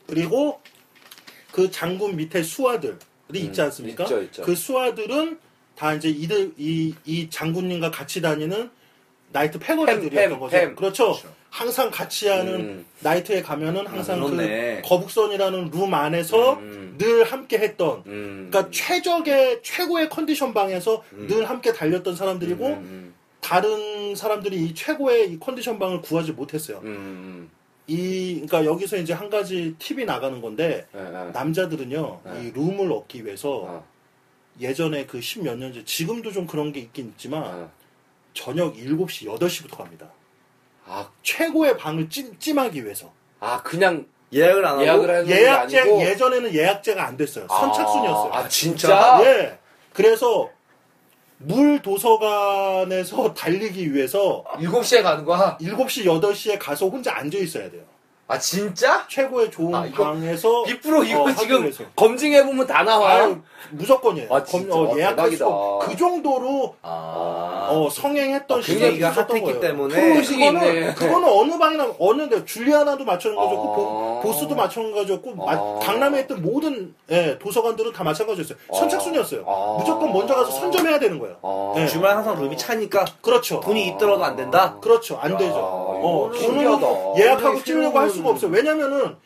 [0.06, 0.60] 그리고
[1.50, 2.94] 그 장군 밑에 수하들이
[3.34, 4.04] 있지 음, 않습니까?
[4.04, 4.42] 있죠, 있죠.
[4.42, 5.40] 그 수하들은
[5.74, 8.70] 다 이제 이들 이, 이 장군님과 같이 다니는
[9.32, 10.56] 나이트 패거리들이었던 팸, 거죠.
[10.56, 10.76] 팸.
[10.76, 11.18] 그렇죠.
[11.50, 12.86] 항상 같이 하는 음.
[13.00, 14.82] 나이트에 가면은 항상 그 그렇네.
[14.84, 16.94] 거북선이라는 룸 안에서 음.
[16.98, 18.48] 늘 함께 했던 음.
[18.50, 25.38] 그러니까 최적의 최고의 컨디션 방에서 늘 함께 달렸던 사람들이고 음, 다른 사람들이 이 최고의 이
[25.40, 26.78] 컨디션 방을 구하지 못했어요.
[26.78, 27.50] 음, 음,
[27.86, 31.00] 이 그러니까 여기서 이제 한 가지 팁이 나가는 건데 음.
[31.00, 31.30] 예, 예.
[31.32, 32.42] 남자들은요 네.
[32.42, 33.84] 이 룸을 얻기 위해서 어,
[34.60, 37.70] 예전에 그 십몇 년 전 지금도 좀 그런 게 있긴 있지만 어.
[38.34, 40.10] 저녁 7시 8시부터 갑니다.
[40.88, 45.80] 아, 최고의 방을 찜, 찜하기 위해서 아 그냥 예약을 안 하고 예약을 하는 게 예약제
[45.80, 47.46] 아니고 예전에는 예약제가 안 됐어요.
[47.48, 48.32] 선착순이었어요.
[48.32, 49.20] 아, 아, 진짜?
[49.24, 49.58] 예.
[49.92, 50.50] 그래서
[51.38, 55.56] 물 도서관에서 달리기 위해서 7시에 가는 거야?
[55.60, 57.82] 7시 8시에 가서 혼자 앉아 있어야 돼요.
[58.28, 59.06] 아 진짜?
[59.08, 61.84] 최고의 좋은 아, 이거 방에서 빅프로 이거 어, 지금 위해서.
[61.94, 63.12] 검증해보면 다 나와.
[63.12, 63.38] 아유,
[63.70, 64.28] 무조건이에요.
[64.34, 64.68] 아, 진짜?
[64.74, 65.46] 검- 어, 와, 예약할 수 대박이다.
[65.46, 69.60] 없- 그 정도로 아, 어, 성행했던 그 시절이 얘기가 있었던 핫했기 거예요.
[69.60, 70.38] 때문에 그거는,
[70.76, 70.94] 있네.
[70.94, 73.76] 그거는 어느 방이나 어느 데 줄리아나도 마찬가지였고 아.
[73.76, 75.78] 보- 보스도 마찬가지였고 마- 아.
[75.82, 78.58] 강남에 있던 모든 예, 도서관들은 다 마찬가지였어요.
[78.74, 79.44] 선착순이었어요.
[79.46, 79.76] 아.
[79.78, 81.36] 무조건 먼저 가서 선점해야 되는 거예요.
[81.42, 81.74] 아.
[81.78, 81.86] 예.
[81.86, 83.60] 주말 항상 룸이 차니까 그렇죠.
[83.60, 84.76] 돈이 있더라도 안 된다.
[84.80, 85.16] 그렇죠.
[85.20, 85.54] 안 되죠.
[85.54, 86.86] 야, 어, 돈은 신기하다.
[87.18, 88.50] 예약하고 찌려고 할 수가 없어요.
[88.50, 89.16] 왜냐면은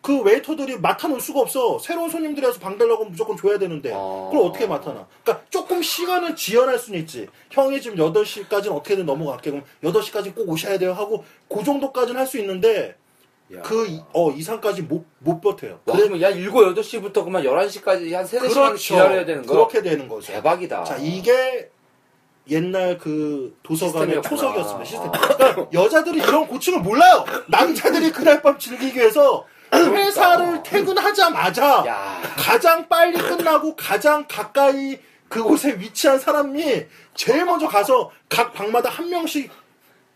[0.00, 1.78] 그 웨이터들이 맡아놓을 수가 없어.
[1.78, 3.92] 새로운 손님들이 와서 방 달라고 하면 무조건 줘야 되는데.
[3.94, 4.28] 아.
[4.32, 5.06] 그걸 어떻게 맡아놔?
[5.22, 7.28] 그러니까 조금 시간을 지연할 수는 있지.
[7.52, 9.50] 형이 지금 8시까지는 어떻게든 넘어갈게.
[9.50, 12.96] 그럼 8시까지 꼭 오셔야 돼요 하고 그 정도까지는 할 수 있는데
[13.54, 13.60] 야.
[13.62, 15.78] 그 이- 어, 이상까지 못, 못 버텨요.
[15.84, 18.94] 와, 그래- 그러면 야 7, 8시부터 그만 11시까지 한 3, 4시간 그렇죠.
[18.94, 19.52] 기다려야 되는 거?
[19.52, 20.32] 그렇게 되는 거죠.
[20.32, 20.82] 대박이다.
[20.84, 21.70] 자, 이게
[22.50, 24.20] 옛날 그 도서관의.
[24.22, 24.84] 초석이었습니다.
[24.84, 25.10] 시스템.
[25.12, 27.24] 그러니까 여자들이 이런 고충을 몰라요.
[27.46, 32.20] 남자들이 그날 밤 즐기기 위해서 회사를 퇴근하자마자 야.
[32.36, 39.50] 가장 빨리 끝나고 가장 가까이 그곳에 위치한 사람이 제일 먼저 가서 각 방마다 한 명씩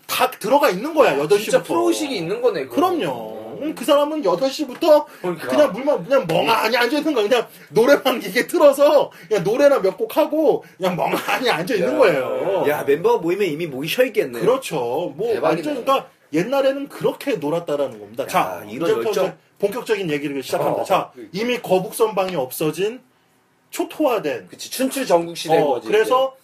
[0.07, 1.17] 다 들어가 있는 거야.
[1.17, 1.39] 8시부터.
[1.43, 2.65] 진짜 프로의식이 있는 거네.
[2.67, 2.75] 그거.
[2.77, 3.36] 그럼요.
[3.63, 5.49] 음, 그 사람은 8시부터 그러니까.
[5.49, 7.29] 그냥 물만 그냥 멍하니 앉아 있는 거야.
[7.29, 12.65] 그냥 노래방 이게 틀어서 그냥 노래나 몇 곡 하고 그냥 멍하니 앉아 있는 거예요.
[12.69, 14.41] 야 멤버가 모이면 이미 목이 쉬어 있겠네.
[14.41, 15.13] 그렇죠.
[15.17, 15.41] 뭐 대박이네.
[15.69, 18.27] 완전 그러니까 옛날에는 그렇게 놀았다라는 겁니다.
[18.27, 19.37] 자, 이런 열정.
[19.59, 20.83] 본격적인 얘기를 시작합니다.
[20.83, 20.85] 어.
[20.85, 23.01] 자, 이미 거북선방이 없어진
[23.71, 25.87] 초토화된 그치 춘추 전국 시대인 어, 거지.
[25.89, 26.35] 그래서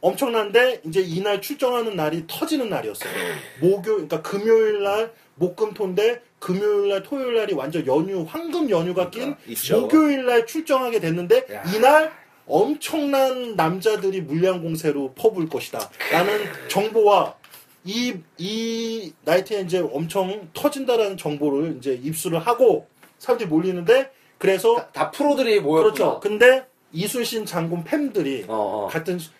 [0.00, 3.12] 엄청난데 이제 이날 출정하는 날이 터지는 날이었어요.
[3.60, 5.12] 목요 그러니까 금요일 날
[5.46, 9.80] 목금토인데 금요일 날 토요일 날이 완전 연휴 황금 연휴가 낀 그러니까, 있죠.
[9.82, 11.62] 목요일 날 출정하게 됐는데 야.
[11.74, 12.12] 이날
[12.46, 15.90] 엄청난 남자들이 물량 공세로 퍼부을 것이다.
[16.12, 17.36] 라는 정보와
[17.84, 22.86] 이, 이 나이트에 이제 엄청 터진다라는 정보를 이제 입수를 하고
[23.18, 25.94] 사람들이 몰리는데 그래서 다, 다 프로들이 모였구나.
[25.94, 26.20] 그렇죠.
[26.20, 28.88] 근데 이순신 장군 팸들이 어, 어.
[28.88, 29.30] 같은 수-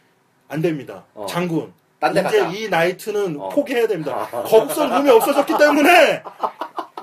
[0.49, 1.05] 안 됩니다.
[1.15, 1.27] 어.
[1.27, 1.73] 장군.
[2.03, 2.51] 딴 데 이제 가자.
[2.51, 3.49] 이 나이트는 어.
[3.51, 4.29] 포기해야 됩니다.
[4.31, 6.23] 거북선 룸이 없어졌기 때문에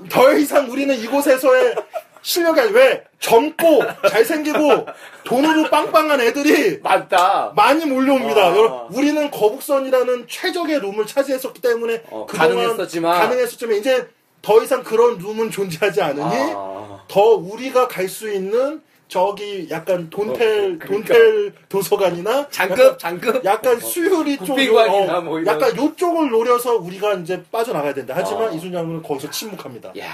[0.09, 1.75] 더 이상 우리는 이곳에서의
[2.21, 4.85] 실력이 아니 왜 젊고 잘생기고
[5.23, 7.53] 돈으로 빵빵한 애들이 맞다.
[7.55, 8.41] 많이 몰려옵니다.
[8.41, 8.55] 아.
[8.57, 13.19] 여러분, 우리는 거북선이라는 최적의 룸을 차지했었기 때문에 어, 그동안 가능했었지만.
[13.21, 14.07] 가능했었지만 이제
[14.41, 16.99] 더 이상 그런 룸은 존재하지 않으니 아.
[17.07, 18.81] 더 우리가 갈 수 있는
[19.19, 20.87] 저기 약간 돈텔 그러니까.
[20.87, 23.43] 돈텔 도서관이나 장급 장급.
[23.43, 25.43] 약간 수유리 쪽 어, 뭐.
[25.45, 28.13] 약간 요쪽을 노려서 우리가 이제 빠져나가야 된다.
[28.15, 28.51] 하지만 어.
[28.51, 29.93] 이순장은 거기서 침묵합니다.
[29.97, 30.05] 야.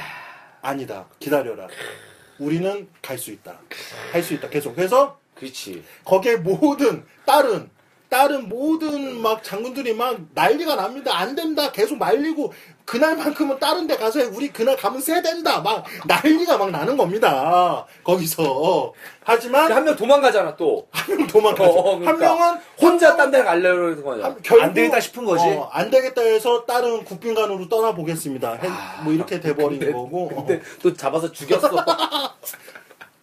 [0.61, 1.05] 아니다.
[1.19, 1.67] 기다려라.
[2.39, 3.59] 우리는 갈 수 있다.
[4.13, 4.47] 할 수 있다.
[4.49, 4.73] 계속.
[4.75, 5.83] 그래서 그렇지.
[6.05, 7.69] 거기에 모든 다른
[8.07, 11.17] 다른 모든 막 장군들이 막 난리가 납니다.
[11.19, 11.73] 안 된다.
[11.73, 12.53] 계속 말리고
[12.85, 14.25] 그날만큼은 다른 데 가서 해.
[14.25, 15.59] 우리 그날 가면 세 된다.
[15.59, 17.85] 막 난리가 막 나는 겁니다.
[18.03, 18.93] 거기서.
[19.23, 20.87] 하지만 한 명 도망가잖아 또.
[20.91, 21.63] 한 명 도망가죠.
[21.71, 22.09] 어, 그러니까.
[22.11, 24.23] 한 명은 혼자 딴 데 가려고 하는 거냐.
[24.25, 25.43] 한- 결국 안 되겠다 싶은 거지.
[25.45, 28.59] 어, 안 되겠다 해서 다른 국빈관으로 떠나 보겠습니다.
[29.03, 30.29] 뭐 이렇게 돼 버린 근데- 거고.
[30.31, 30.45] 어.
[30.45, 31.69] 근데 또 잡아서 죽였어.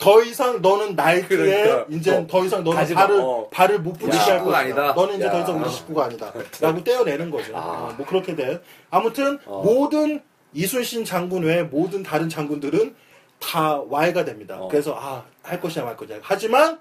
[0.03, 1.87] 더 이상 너는 나이트에 그러니까.
[1.91, 2.27] 이제 어.
[2.27, 3.03] 더 이상 너는 가지 마.
[3.07, 3.49] 발을 어.
[3.51, 4.59] 발을 못 붙이게 할 것이다.
[4.59, 4.93] 아니다.
[4.95, 5.31] 너는 이제 야.
[5.31, 6.33] 더 이상 우리 식구가 아니다.
[6.61, 7.57] 라고 떼어내는 거죠.
[7.57, 7.61] 아.
[7.61, 8.61] 어, 뭐 그렇게 돼.
[8.91, 9.63] 아무튼 어.
[9.65, 10.21] 모든
[10.55, 12.95] 이순신 장군 외에 모든 다른 장군들은
[13.41, 14.57] 다 와해가 됩니다.
[14.61, 14.69] 어.
[14.69, 16.19] 그래서 아 할 것이야 말 것이야.
[16.23, 16.81] 하지만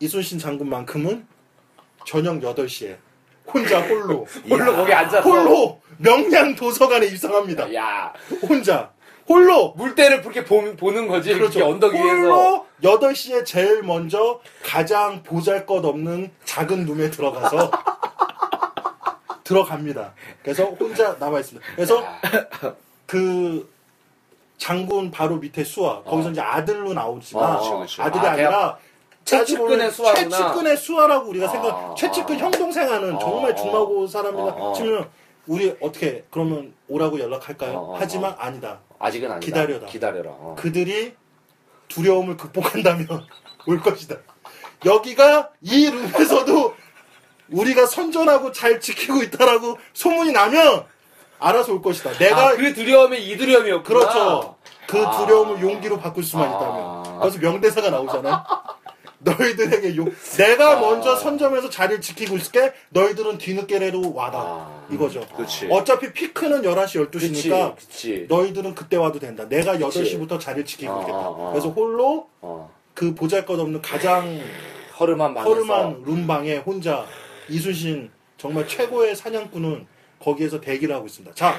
[0.00, 1.26] 이순신 장군만큼은
[2.04, 2.96] 저녁 8시에
[3.46, 5.28] 혼자 홀로 홀로 거기 앉아서.
[5.28, 7.72] 홀로 명량 도서관에 입성합니다.
[7.74, 8.12] 야.
[8.48, 8.90] 혼자
[9.28, 11.34] 홀로 물때를 그렇게 보, 보는 거지.
[11.34, 11.66] 그렇죠.
[11.68, 12.04] 언덕 위에서.
[12.06, 17.70] 홀로 8시에 제일 먼저 가장 보잘 것 없는 작은 룸에 들어가서
[19.44, 20.12] 들어갑니다.
[20.42, 21.66] 그래서 혼자 남아 있습니다.
[21.74, 22.02] 그래서
[23.06, 23.72] 그
[24.58, 28.02] 장군 바로 밑에 수아 거기서 이제 아들로 나오지만 어, 그렇죠, 그렇죠.
[28.02, 28.78] 아들이 아, 아, 니라
[29.24, 30.28] 최측근의 수하구나.
[30.30, 31.96] 최측근의 수하라고 우리가 아, 생각.
[31.96, 32.38] 최측근 아.
[32.38, 33.54] 형 동생 하는 아, 정말 아.
[33.54, 34.72] 중마고 사람이다 아, 아.
[34.72, 35.08] 치면
[35.46, 37.90] 우리 어떻게 그러면 오라고 연락할까요?
[37.92, 38.80] 아, 아, 하지만 아니다.
[38.98, 39.44] 아직은 아니다.
[39.44, 39.86] 기다려라.
[39.86, 40.30] 기다려라.
[40.32, 40.56] 어.
[40.58, 41.14] 그들이
[41.88, 43.06] 두려움을 극복한다면
[43.66, 44.16] 올 것이다.
[44.84, 46.74] 여기가 이 룸에서도
[47.50, 50.84] 우리가 선전하고 잘 지키고 있다라고 소문이 나면
[51.38, 52.12] 알아서 올 것이다.
[52.18, 53.82] 내가 아, 그 두려움이 이 두려움이었구나.
[54.00, 54.56] 그렇죠.
[54.86, 55.10] 그 아.
[55.18, 56.56] 두려움을 용기로 바꿀 수만 아.
[56.56, 57.20] 있다면.
[57.20, 58.44] 그래서 명대사가 나오잖아.
[59.26, 60.80] 너희들에게 용, 내가 아.
[60.80, 62.72] 먼저 선점해서 자리를 지키고 있을게.
[62.90, 64.38] 너희들은 뒤늦게라도 와라.
[64.38, 64.86] 아.
[64.90, 65.26] 이거죠.
[65.36, 65.66] 그렇지.
[65.70, 68.26] 어차피 피크는 11시, 그치, 12시니까 그치.
[68.28, 69.48] 너희들은 그때 와도 된다.
[69.48, 71.18] 내가 8시부터 자리를 지키고 아, 있겠다.
[71.18, 71.50] 아, 아.
[71.52, 72.72] 그래서 홀로 어.
[72.94, 74.40] 그 보잘것없는 가장
[74.98, 75.50] 허름한 방에서.
[75.50, 77.04] 허름한 룸방에 혼자
[77.48, 79.86] 이순신 정말 최고의 사냥꾼은
[80.20, 81.34] 거기에서 대기를 하고 있습니다.
[81.34, 81.56] 자,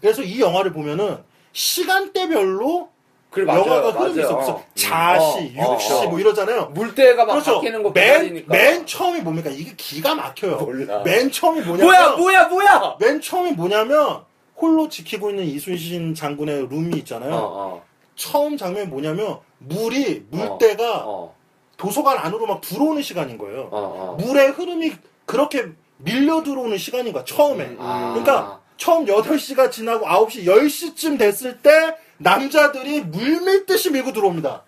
[0.00, 1.18] 그래서 이 영화를 보면은
[1.52, 2.88] 시간대별로
[3.32, 3.60] 그래, 맞아요.
[3.62, 4.40] 영화가 흐름이 맞아요.
[4.42, 4.52] 있어.
[4.52, 4.64] 어.
[4.74, 6.06] 자시, 어, 어, 육시 어.
[6.08, 6.66] 뭐 이러잖아요.
[6.66, 7.54] 물때가 막 그렇죠.
[7.54, 8.44] 바뀌는 거 맨.
[8.46, 9.48] 맨 처음이 뭡니까?
[9.50, 10.56] 이게 기가 막혀요.
[10.58, 11.02] 몰라.
[11.02, 12.96] 맨 처음이 뭐냐면 뭐야, 뭐야, 뭐야!
[13.00, 14.20] 맨 처음이 뭐냐면
[14.54, 17.34] 홀로 지키고 있는 이순신 장군의 룸이 있잖아요.
[17.34, 17.84] 어, 어.
[18.16, 21.34] 처음 장면이 뭐냐면 물이 물때가 어,
[21.78, 23.62] 도서관 안으로 막 들어오는 시간인 거예요.
[23.72, 24.22] 어, 어.
[24.22, 24.92] 물의 흐름이
[25.24, 27.76] 그렇게 밀려 들어오는 시간인 거야, 처음에.
[27.78, 28.10] 아.
[28.12, 34.62] 그러니까 처음 8시가 지나고 9시, 10시쯤 됐을 때 남자들이 물 밀듯이 밀고 들어옵니다.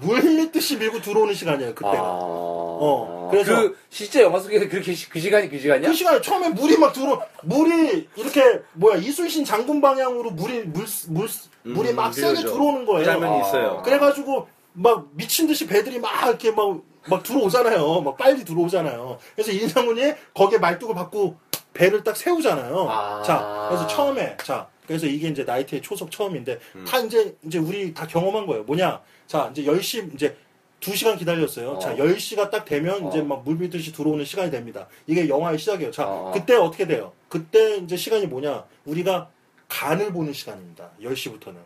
[0.00, 1.96] 물 밀듯이 밀고 들어오는 시간이에요, 그때가.
[2.00, 5.88] 어, 그래서- 그 실제 영화 속에서 그렇게 시- 그 시간이 그 시간이야?
[5.88, 11.28] 그 시간에 처음에 물이 막 들어, 물이 이렇게, 뭐야, 이순신 장군 방향으로 물이, 물, 물,
[11.64, 12.52] 물이 음, 막 세게 그러죠.
[12.52, 13.00] 들어오는 거예요.
[13.00, 13.46] 그 장면이 아.
[13.46, 13.82] 있어요.
[13.84, 18.00] 그래가지고 막 미친 듯이 배들이 막 이렇게 막, 막 들어오잖아요.
[18.02, 19.18] 막 빨리 들어오잖아요.
[19.34, 21.36] 그래서 이장군이 거기에 말뚝을 받고
[21.74, 22.86] 배를 딱 세우잖아요.
[22.88, 23.22] 아.
[23.24, 26.84] 자, 그래서 처음에, 자, 그래서 이게 이제 나이트의 초석 처음인데, 음.
[26.86, 28.64] 다 이제, 이제 우리 다 경험한 거예요.
[28.64, 29.02] 뭐냐.
[29.26, 30.34] 자, 이제 10시, 이제
[30.80, 31.72] 2시간 기다렸어요.
[31.72, 31.78] 어.
[31.78, 33.08] 자, 10시가 딱 되면 어.
[33.10, 34.86] 이제 막 물밀듯이 들어오는 시간이 됩니다.
[35.06, 35.92] 이게 영화의 시작이에요.
[35.92, 36.32] 자, 어, 어.
[36.32, 37.12] 그때 어떻게 돼요?
[37.28, 38.64] 그때 이제 시간이 뭐냐.
[38.86, 39.28] 우리가
[39.68, 40.90] 간을 보는 시간입니다.
[41.02, 41.56] 10시부터는.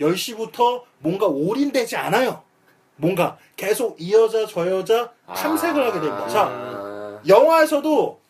[0.00, 2.42] 10시부터 뭔가 올인되지 않아요.
[2.96, 6.26] 뭔가 계속 이 여자 저 여자 탐색을 하게 됩니다.
[6.28, 7.20] 자, 아.
[7.28, 8.20] 영화에서도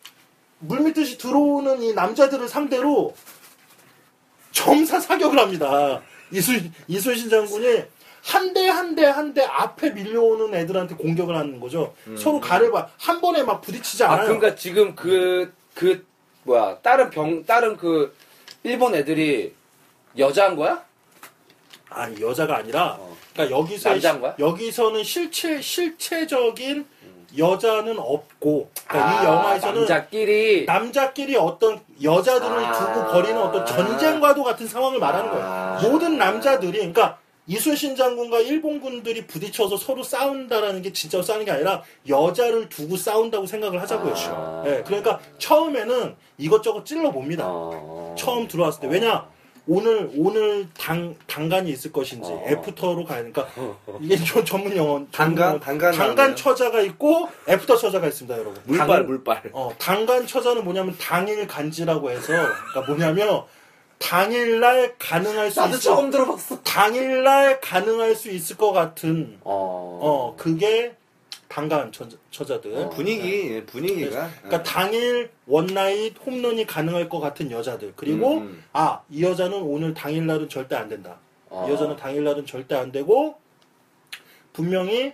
[0.59, 3.13] 물밀듯이 들어오는 이 남자들을 상대로
[4.59, 6.01] 정사 사격을 합니다.
[6.31, 7.83] 이순, 이순신 장군이
[8.23, 11.93] 한 대 한 대 한 대 앞에 밀려오는 애들한테 공격을 하는 거죠.
[12.17, 12.89] 서로 가를 봐.
[12.97, 14.25] 한 번에 막 부딪히지 아, 않아요.
[14.27, 16.03] 그러니까 지금 그, 그,
[16.43, 18.15] 뭐야, 다른 병, 다른 그,
[18.63, 19.53] 일본 애들이
[20.17, 20.83] 여자인 거야?
[21.89, 23.15] 아니, 여자가 아니라, 어.
[23.33, 24.35] 그러니까 여기서, 남자인 거야?
[24.39, 26.85] 여기서는 실체, 실체적인
[27.37, 30.65] 여자는 없고, 그러니까 이 아, 영화에서는 남자끼리.
[30.65, 32.71] 남자끼리 어떤 여자들을 아.
[32.73, 35.45] 두고 벌이는 어떤 전쟁과도 같은 상황을 말하는 거예요.
[35.45, 35.79] 아.
[35.83, 37.17] 모든 남자들이, 그러니까
[37.47, 43.81] 이순신 장군과 일본군들이 부딪혀서 서로 싸운다라는 게 진짜로 싸우는 게 아니라 여자를 두고 싸운다고 생각을
[43.81, 44.13] 하자고요.
[44.29, 44.63] 아.
[44.65, 47.43] 예, 그러니까 처음에는 이것저것 찔러 봅니다.
[47.47, 48.15] 어.
[48.17, 48.87] 처음 들어왔을 때.
[48.87, 49.27] 왜냐?
[49.67, 52.45] 오늘, 오늘 당, 당간이 있을 것인지, 어.
[52.47, 53.47] 애프터로 가야 되니까,
[53.99, 55.03] 이게 좀 전문 용어.
[55.11, 55.59] 당간?
[55.59, 56.35] 당간 당간.
[56.35, 58.61] 처자가 있고, 애프터 처자가 있습니다, 여러분.
[58.65, 59.41] 물빨, 당- 물빨.
[59.53, 63.43] 어, 당간 처자는 뭐냐면 당일 간지라고 해서 그러니까 뭐냐면
[63.97, 66.61] 당일날 가능할 수 나도 있을 처음 들어봤어.
[66.61, 69.99] 당일날 가능할 수 있을 것 같은 어.
[70.01, 70.95] 어 그게
[71.55, 72.89] 당간 처, 처자들 어.
[72.89, 74.29] 분위기, 예, 분위기가.
[74.41, 78.63] 그러니까 당일 one night 홈런이 가능할 것 같은 여자들 그리고 음, 음.
[78.73, 81.65] 아이 여자는 오늘 당일날은 절대 안 된다 어.
[81.65, 83.37] 이 여자는 당일날은 절대 안 되고
[84.51, 85.13] 분명히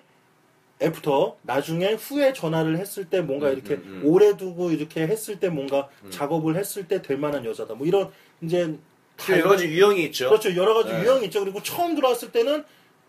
[0.82, 4.02] 애프터 나중에 후에 전화를 했을 때 뭔가 음, 이렇게 음, 음.
[4.06, 8.10] 오래 두고 이렇게 했을 때 뭔가 작업을 했을 때 될 만한 여자다 뭐 이런
[8.42, 8.80] 이제
[9.16, 10.30] 그 여러 가지 유형이 있죠.
[10.30, 11.04] 그렇죠 여러 가지 네.
[11.04, 12.64] 유형이 있죠 그리고 처음 들어왔을 때는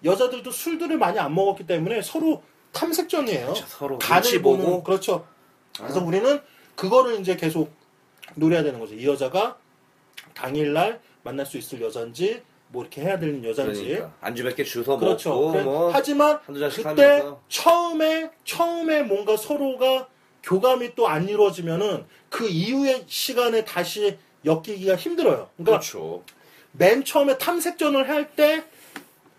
[0.05, 3.67] 여자들도 술들을 많이 안 먹었기 때문에 서로 탐색전이에요 그렇죠.
[3.67, 4.83] 서로 간을 보는 보고.
[4.83, 5.27] 그렇죠
[5.77, 6.41] 그래서 우리는
[6.77, 7.73] 그거를 이제 계속
[8.35, 9.57] 노려야 되는 거죠 이 여자가
[10.35, 14.13] 당일날 만날 수 있을 여잔지 뭐 이렇게 해야 되는 여잔지 그러니까.
[14.23, 15.29] 안주 몇 개 주워 그렇죠.
[15.31, 15.91] 먹고, 그래- 뭐.
[15.93, 17.41] 하지만 그때 하면서.
[17.49, 20.09] 처음에 처음에 뭔가 서로가
[20.43, 25.51] 교감이 또 안 이루어지면은 그 이후의 시간에 다시 엮이기가 힘들어요.
[25.57, 26.25] 그러니까 그렇죠.
[26.73, 28.65] 맨 처음에 탐색전을 할 때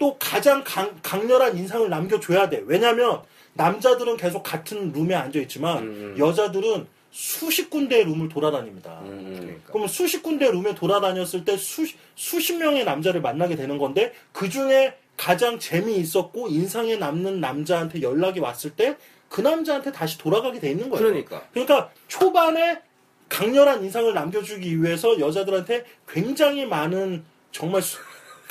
[0.03, 2.61] 또 가장 강, 강렬한 인상을 남겨줘야 돼.
[2.65, 3.21] 왜냐면
[3.53, 6.15] 남자들은 계속 같은 룸에 앉아 있지만 음.
[6.19, 8.99] 여자들은 수십 군데의 룸을 돌아다닙니다.
[9.05, 9.33] 음.
[9.39, 9.61] 그러니까.
[9.69, 11.85] 그러면 수십 군데 룸에 돌아다녔을 때 수,
[12.15, 18.71] 수십 명의 남자를 만나게 되는 건데 그 중에 가장 재미있었고 인상에 남는 남자한테 연락이 왔을
[18.71, 18.97] 때
[19.29, 21.05] 그 남자한테 다시 돌아가게 돼 있는 거예요.
[21.07, 21.47] 그러니까.
[21.53, 22.81] 그러니까 초반에
[23.29, 27.97] 강렬한 인상을 남겨주기 위해서 여자들한테 굉장히 많은 정말 수-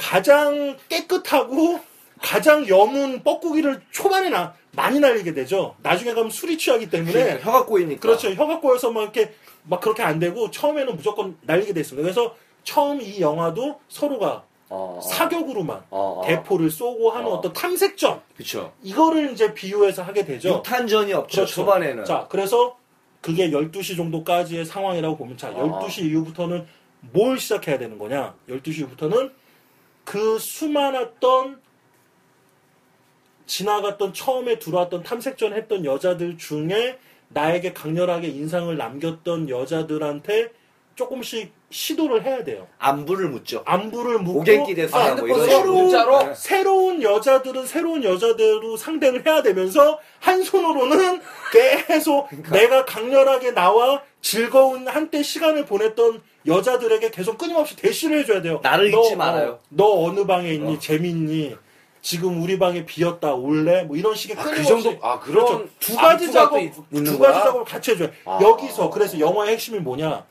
[0.02, 1.80] 가장 깨끗하고
[2.20, 5.76] 가장 염은 뻐꾸기를 초반에 나, 많이 날리게 되죠.
[5.82, 8.00] 나중에 가면 술이 취하기 때문에 그러니까 혀가 꼬이니까.
[8.00, 8.30] 그렇죠.
[8.30, 12.02] 혀가 꼬여서 막 이렇게 막 그렇게 안 되고 처음에는 무조건 날리게 돼 있습니다.
[12.02, 12.34] 그래서
[12.64, 15.00] 처음 이 영화도 서로가 어, 어.
[15.00, 16.26] 사격으로만 어, 어.
[16.26, 17.34] 대포를 쏘고 하는 어.
[17.34, 17.40] 어.
[17.40, 18.72] 떤 탐색전 그쵸.
[18.82, 20.48] 이거를 이제 비유해서 하게 되죠.
[20.48, 21.54] 육탄전이 없죠, 그렇죠.
[21.54, 22.04] 초반에는.
[22.04, 22.76] 자, 그래서
[23.20, 25.80] 그게 12시 정도까지의 상황이라고 보면 자, 어.
[25.86, 26.66] 12시 이후부터는
[27.12, 28.34] 뭘 시작해야 되는 거냐?
[28.48, 29.41] 12시 이후부터는
[30.04, 31.60] 그 수많았던
[33.46, 40.50] 지나갔던 처음에 들어왔던 탐색전 했던 여자들 중에 나에게 강렬하게 인상을 남겼던 여자들한테
[40.94, 42.68] 조금씩 시도를 해야 돼요.
[42.78, 43.62] 안부를 묻죠.
[43.64, 45.76] 안부를 묻고 오갱기 됐어, 아, 뭐 이런 새로운.
[45.84, 46.22] 문자로?
[46.24, 46.34] 네.
[46.34, 51.22] 새로운 여자들은 새로운 여자대로 상대를 해야 되면서 한 손으로는
[51.88, 52.50] 계속 그러니까.
[52.56, 58.60] 내가 강렬하게 나와 즐거운 한때 시간을 보냈던 여자들에게 계속 끊임없이 대시를 해줘야 돼요.
[58.62, 59.50] 나를 너, 잊지 말아요.
[59.50, 60.74] 어, 너 어느 방에 있니?
[60.76, 60.78] 어.
[60.78, 61.56] 재밌니?
[62.00, 63.82] 지금 우리 방에 비었다 올래?
[63.82, 65.44] 뭐 이런 식의 아, 그 끊임없이 정도, 아, 그런.
[65.44, 65.68] 그렇죠.
[65.78, 66.58] 두 가지 작업
[66.92, 67.18] 두?
[67.18, 68.10] 가지 작업을 같이 해줘요.
[68.24, 68.38] 아.
[68.40, 70.24] 여기서 그래서 영화의 핵심이 뭐냐?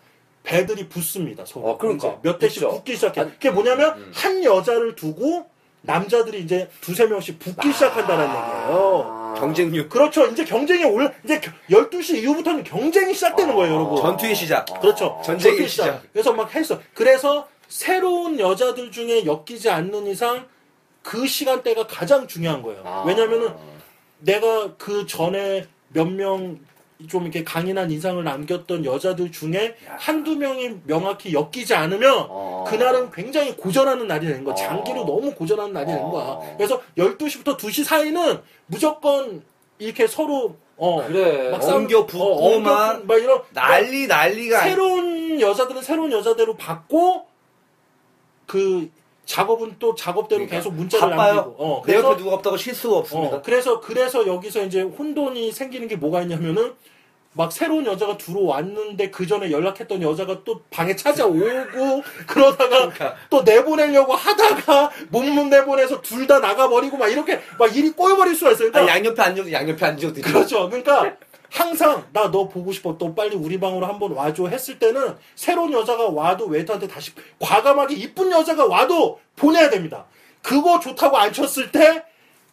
[0.44, 1.46] 배들이 붙습니다.
[1.46, 1.68] 서로.
[1.70, 2.18] 어, 그러니까.
[2.24, 2.76] 몇 대씩 붙죠.
[2.76, 3.22] 붙기 시작해.
[3.22, 4.12] 아니, 그게 뭐냐면 음.
[4.14, 5.46] 한 여자를 두고
[5.82, 9.21] 남자들이 이제 두세 명씩 붙기 시작한다는 얘기예요.
[9.32, 9.40] 아.
[9.40, 9.90] 경쟁력.
[9.90, 10.26] 그렇죠.
[10.28, 11.40] 이제 경쟁이 올라 이제
[11.70, 13.98] 12시 이후부터는 경쟁이 시작되는 거예요, 여러분.
[14.02, 14.66] 전투의 시작.
[14.82, 15.20] 그렇죠.
[15.24, 16.04] 전쟁의 전투의 시작.
[16.14, 16.80] 그래서 막 했어.
[16.94, 20.46] 그래서 새로운 여자들 중에 엮이지 않는 이상
[21.02, 22.82] 그 시간대가 가장 중요한 거예요.
[22.86, 23.04] 아.
[23.08, 23.50] 왜냐면은
[24.20, 26.60] 내가 그 전에 몇 명
[27.08, 32.66] 좀 이렇게 강인한 인상을 남겼던 여자들 중에 한두 명이 명확히 엮이지 않으면 어.
[32.68, 34.54] 그날은 굉장히 고전하는 날이 되는 거야.
[34.54, 34.56] 어.
[34.56, 36.24] 장기로 너무 고전하는 날이 되는 거야.
[36.26, 36.54] 어.
[36.58, 39.44] 그래서 12시부터 2시 사이는 무조건
[39.80, 41.50] 이렇게 서로 어 그래.
[41.52, 42.24] 막 엉겨 붙고
[42.56, 47.28] 어, 막 붙- 막 이런 난리 난리가 새로운 여자들은 새로운 여자대로 받고
[48.48, 48.90] 그
[49.26, 51.36] 작업은 또 작업대로 그러니까 계속 문자를 바빠요.
[51.36, 53.38] 남기고 어, 내 옆에 누가 없다고 쉴 수가 없습니다.
[53.38, 56.74] 어, 그래서 그래서 여기서 이제 혼돈이 생기는 게 뭐가 있냐면은
[57.34, 61.40] 막 새로운 여자가 들어왔는데 그 전에 연락했던 여자가 또 방에 찾아오고
[62.28, 63.16] 그러다가 그러니까.
[63.30, 68.68] 또 내보내려고 하다가 못 내보내서 둘 다 나가버리고 막 이렇게 막 일이 꼬여버릴 수가 있어요.
[68.70, 70.22] 아, 그러니까 양옆에 앉아도 양옆에 앉아도.
[70.22, 70.68] 그렇죠.
[70.68, 71.16] 그러니까
[71.52, 72.98] 항상 나 너 보고 싶어.
[72.98, 78.32] 너 빨리 우리 방으로 한번 와줘 했을 때는 새로운 여자가 와도 웨이터한테 다시 과감하게 이쁜
[78.32, 80.06] 여자가 와도 보내야 됩니다.
[80.42, 82.04] 그거 좋다고 안 쳤을 때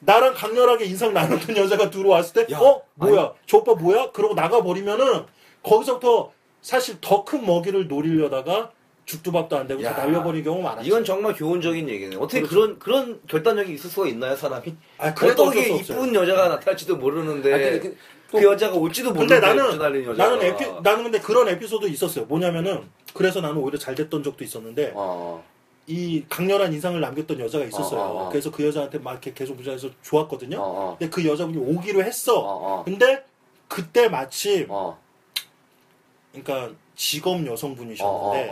[0.00, 2.82] 나랑 강렬하게 인상 나눴던 여자가 들어왔을 때 야, 어?
[2.94, 3.32] 뭐야?
[3.46, 4.10] 저 오빠 뭐야?
[4.12, 5.24] 그러고 나가버리면은
[5.62, 8.72] 거기서부터 사실 더 큰 먹이를 노리려다가
[9.06, 10.86] 죽도 밥도 안 되고 다 야, 날려버리는 경우가 많았죠.
[10.86, 12.18] 이건 정말 교훈적인 얘기네요.
[12.20, 12.54] 어떻게 그렇죠.
[12.54, 14.74] 그런 그런 결단력이 있을 수가 있나요, 사람이?
[14.98, 15.76] 아, 어떻게.
[15.76, 17.96] 이쁜 여자가 나타날지도 모르는데 아, 근데 그-
[18.30, 19.88] 그 여자가 올지도 모르는데 나는 여자가.
[19.88, 22.26] 나는 에피 나는 근데 그런 에피소드 있었어요.
[22.26, 25.42] 뭐냐면은 그래서 나는 오히려 잘 됐던 적도 있었는데 어.
[25.86, 28.00] 이 강렬한 인상을 남겼던 여자가 있었어요.
[28.00, 28.28] 어.
[28.28, 30.58] 그래서 그 여자한테 막 이렇게 계속 무자해서 좋았거든요.
[30.60, 30.96] 어, 어.
[30.98, 32.82] 근데 그 여자분이 오기로 했어.
[32.84, 33.24] 근데
[33.66, 34.98] 그때 마침 어.
[36.32, 38.50] 그러니까 직업 여성분이셨는데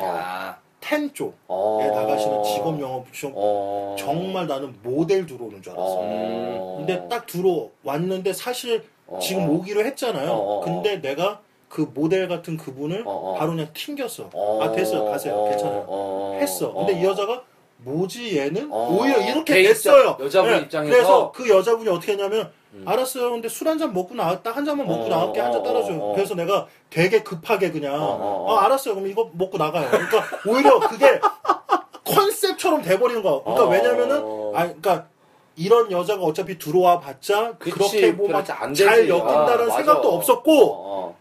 [0.80, 1.80] 텐 쪽에 어.
[1.94, 3.96] 나가시는 직업 영업중 어.
[3.98, 5.96] 정말 나는 모델 들어오는 줄 알았어.
[5.98, 6.76] 어.
[6.78, 9.19] 근데 딱 들어왔는데 사실 어.
[9.21, 10.31] 지금 오기로 했잖아요.
[10.31, 10.61] 어, 어, 어.
[10.61, 13.35] 근데 내가 그 모델 같은 그분을 어, 어.
[13.38, 14.31] 바로 그냥 튕겼어.
[14.33, 14.61] 어.
[14.62, 15.49] 아 됐어요, 가세요, 어.
[15.51, 15.85] 괜찮아요.
[15.88, 16.38] 어.
[16.40, 16.73] 했어.
[16.73, 17.42] 근데 이 여자가
[17.79, 18.88] 뭐지 얘는 어.
[18.99, 20.16] 오히려 이렇게 걔 됐어요.
[20.21, 20.90] 여자분 네, 입장에서?
[20.92, 22.83] 그래서 그 여자분이 어떻게 했냐면 음.
[22.87, 23.31] 알았어요.
[23.31, 25.99] 근데 술 한 잔 먹고 나왔다 한 잔만 먹고 어, 나갈게 한잔 어, 따라줘요.
[26.01, 26.14] 어, 어.
[26.14, 28.55] 그래서 내가 되게 급하게 그냥 어, 어, 어.
[28.57, 28.95] 아, 알았어요.
[28.95, 29.88] 그럼 이거 먹고 나가요.
[29.90, 31.21] 그러니까 오히려 그게
[32.05, 33.40] 컨셉처럼 돼버리는 거야.
[33.42, 33.69] 그러니까 어.
[33.69, 34.16] 왜냐면은
[34.55, 35.09] 아 그러니까
[35.57, 39.09] 이런 여자가 어차피 들어와 봤자 그치, 그렇게 뭐막 그렇지, 안잘 되지.
[39.09, 39.77] 엮인다는 아.
[39.77, 41.16] 생각도 없었고 어, 어.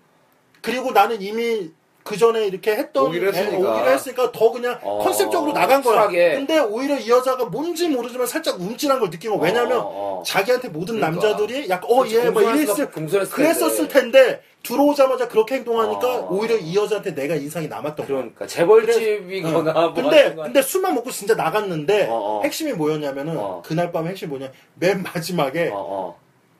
[0.62, 1.72] 그리고 나는 이미
[2.06, 3.52] 그 전에 이렇게 했던 오기로 했으니까.
[3.52, 6.08] 애, 오기로 했으니까 더 그냥 어, 컨셉적으로 나간 거야.
[6.08, 9.38] 근데 오히려 이 여자가 뭔지 모르지만 살짝 움찔한 걸 느낀 거.
[9.38, 10.24] 왜냐면 어, 어, 어.
[10.24, 11.28] 자기한테 모든 그러니까.
[11.28, 16.28] 남자들이 약간 어얘뭐 이랬을 그랬었을 텐데 들어오자마자 그렇게 행동하니까 어.
[16.30, 18.18] 오히려 이 여자한테 내가 인상이 남았던 거야.
[18.18, 19.90] 그러니까 재벌집이거나 어.
[19.90, 22.42] 뭐 근데 근데 술만 먹고 진짜 나갔는데 어, 어.
[22.44, 23.64] 핵심이 뭐였냐면은 어.
[23.66, 25.72] 그날 밤 핵심이 뭐냐 맨 마지막에.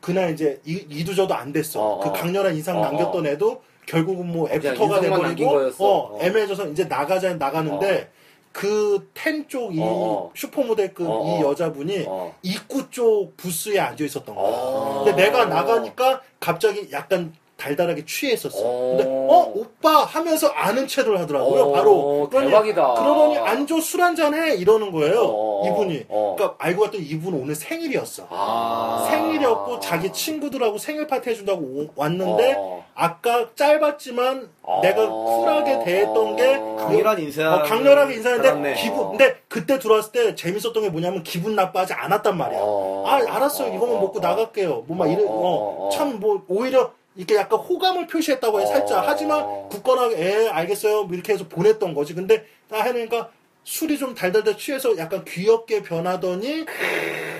[0.02, 1.82] 그날 이제 이, 이두저도 안 됐어.
[1.82, 2.14] 어, 그 어.
[2.14, 5.50] 강렬한 인상 어, 남겼던 애도 결국은 뭐 애프터가 돼버리고.
[5.80, 6.20] 어, 어.
[6.22, 8.10] 애매해져서 이제 나가자 나가는데
[8.52, 10.32] 그텐 쪽이 어, 어.
[10.34, 11.50] 슈퍼모델급 어, 이 어.
[11.50, 12.34] 여자분이 어.
[12.42, 14.46] 입구 쪽 부스에 앉아 있었던 거야.
[14.48, 15.04] 어.
[15.04, 18.58] 근데 내가 나가니까 갑자기 약간 달달하게 취했었어.
[18.62, 18.96] 어.
[18.98, 21.64] 근데 어 오빠 하면서 아는 체를 하더라고요.
[21.64, 22.94] 어, 바로 그러니, 대박이다.
[22.96, 25.22] 그러더니 안줘 술 한잔 해 이러는 거예요.
[25.24, 25.68] 어.
[25.68, 26.06] 이분이.
[26.10, 26.36] 어.
[26.38, 28.28] 그러니까 알고 봤더니 이분 오늘 생일이었어.
[28.30, 29.08] 아.
[29.10, 32.86] 생일이었고 자기 친구들하고 생일 파티 해준다고 오- 왔는데 어.
[32.94, 34.82] 아까 짧았지만 어.
[34.82, 37.56] 내가 쿨하게 대했던 게 강렬한 인사.
[37.56, 38.74] 어, 강렬하게 인사했는데.
[38.76, 42.60] 기분 근데 그때 들어왔을 때 재밌었던 게 뭐냐면 기분 나빠하지 않았단 말이야.
[42.62, 43.04] 어.
[43.08, 44.00] 아 알았어요 이거만 어.
[44.02, 44.84] 먹고 나갈게요.
[44.88, 45.12] 뭐막 어.
[45.12, 45.24] 이래.
[45.26, 48.68] 어참 뭐 오히려 이렇게 약간 호감을 표시했다고 해 어.
[48.68, 52.14] 살짝 하지만 굳건하게 에 알겠어요 뭐 이렇게 해서 보냈던 거지.
[52.14, 53.30] 근데 나 해내니까
[53.64, 56.66] 술이 좀 달달달 취해서 약간 귀엽게 변하더니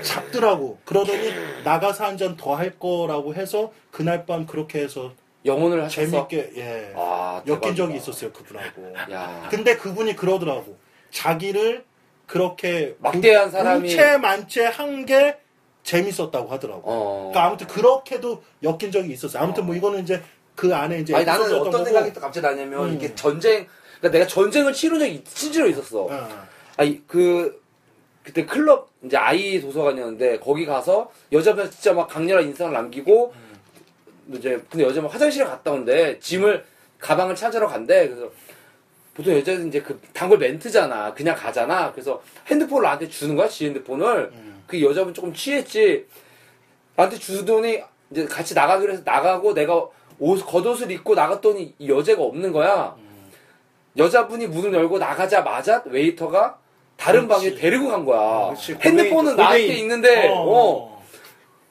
[0.02, 0.80] 잡더라고.
[0.86, 1.32] 그러더니
[1.64, 5.12] 나가서 한 잔 더 할 거라고 해서 그날 밤 그렇게 해서
[5.46, 6.28] 영혼을 하셨어.
[6.28, 7.76] 재밌게 예 아, 엮인.
[7.76, 8.94] 적이 있었어요 그분하고.
[9.12, 9.48] 야.
[9.52, 10.78] 근데 그분이 그러더라고.
[11.12, 11.84] 자기를
[12.26, 15.38] 그렇게 막대한 사람이- 일체 만체 한게
[15.86, 16.82] 재밌었다고 하더라고.
[16.84, 17.18] 어.
[17.32, 19.42] 그러니까 아무튼 그렇게도 엮인 적이 있었어요.
[19.42, 20.22] 아무튼 뭐 이거는 이제
[20.56, 21.86] 그 안에 이제 아니 나는 어떤 거고.
[21.86, 22.96] 생각이 또 갑자기 나냐면 음.
[22.96, 23.68] 이게 전쟁
[24.00, 26.06] 그러니까 내가 전쟁을 치른 적이 실제로 있었어.
[26.06, 26.30] 어.
[26.76, 27.62] 아니 그
[28.24, 33.34] 그때 클럽 이제 아이 도서관이었는데 거기 가서 여자분 진짜 막 강렬한 인상을 남기고
[34.34, 36.66] 이제 근데 여자분 화장실에 갔다 온대 짐을
[37.00, 38.32] 가방을 찾으러 간대 그래서
[39.14, 44.32] 보통 여자는 이제 그 단골 멘트잖아 그냥 가잖아 그래서 핸드폰을 나한테 주는 거야 지 핸드폰을
[44.34, 44.55] 음.
[44.68, 46.06] 그 여자분 조금 취했지
[46.96, 49.88] 나한테 주더니 이제 같이 나가기로 해서 나가고 내가
[50.20, 53.06] 옷 겉옷을 입고 나갔더니 이 여자가 없는 거야 음.
[53.98, 56.60] 여자분이 문을 열고 나가자마자 웨이터가
[56.98, 57.50] 다른 그렇지.
[57.50, 58.48] 방에 데리고 간 거야.
[58.48, 58.74] 그렇지.
[58.82, 59.80] 핸드폰은 고대인, 나한테 고대인.
[59.80, 60.34] 있는데, 어.
[60.48, 61.06] 어.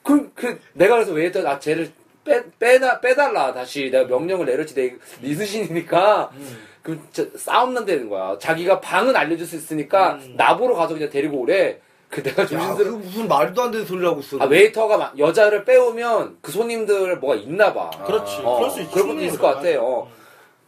[0.03, 1.91] 그, 그, 내가 그래서 웨이터, 아, 쟤를
[2.23, 3.53] 빼, 빼나, 빼달라.
[3.53, 4.75] 다시 내가 명령을 내렸지.
[4.75, 6.29] 내 리스신이니까.
[6.33, 6.57] 음.
[6.81, 8.37] 그럼 진짜 싸움 난다는 거야.
[8.37, 10.35] 자기가 방은 알려줄 수 있으니까 음.
[10.37, 11.79] 나보러 가서 그냥 데리고 오래.
[12.15, 12.83] 그 내가 야, 그.
[12.83, 14.37] 무슨 말도 안 되는 소리를 하고 있어.
[14.39, 17.89] 아, 웨이터가 막 여자를 빼오면 그 손님들 뭐가 있나 봐.
[18.05, 18.37] 그렇지.
[18.41, 18.93] 어, 그럴 수 있지.
[18.93, 19.67] 그런 것도 있을 것 같아.
[19.81, 20.09] 어.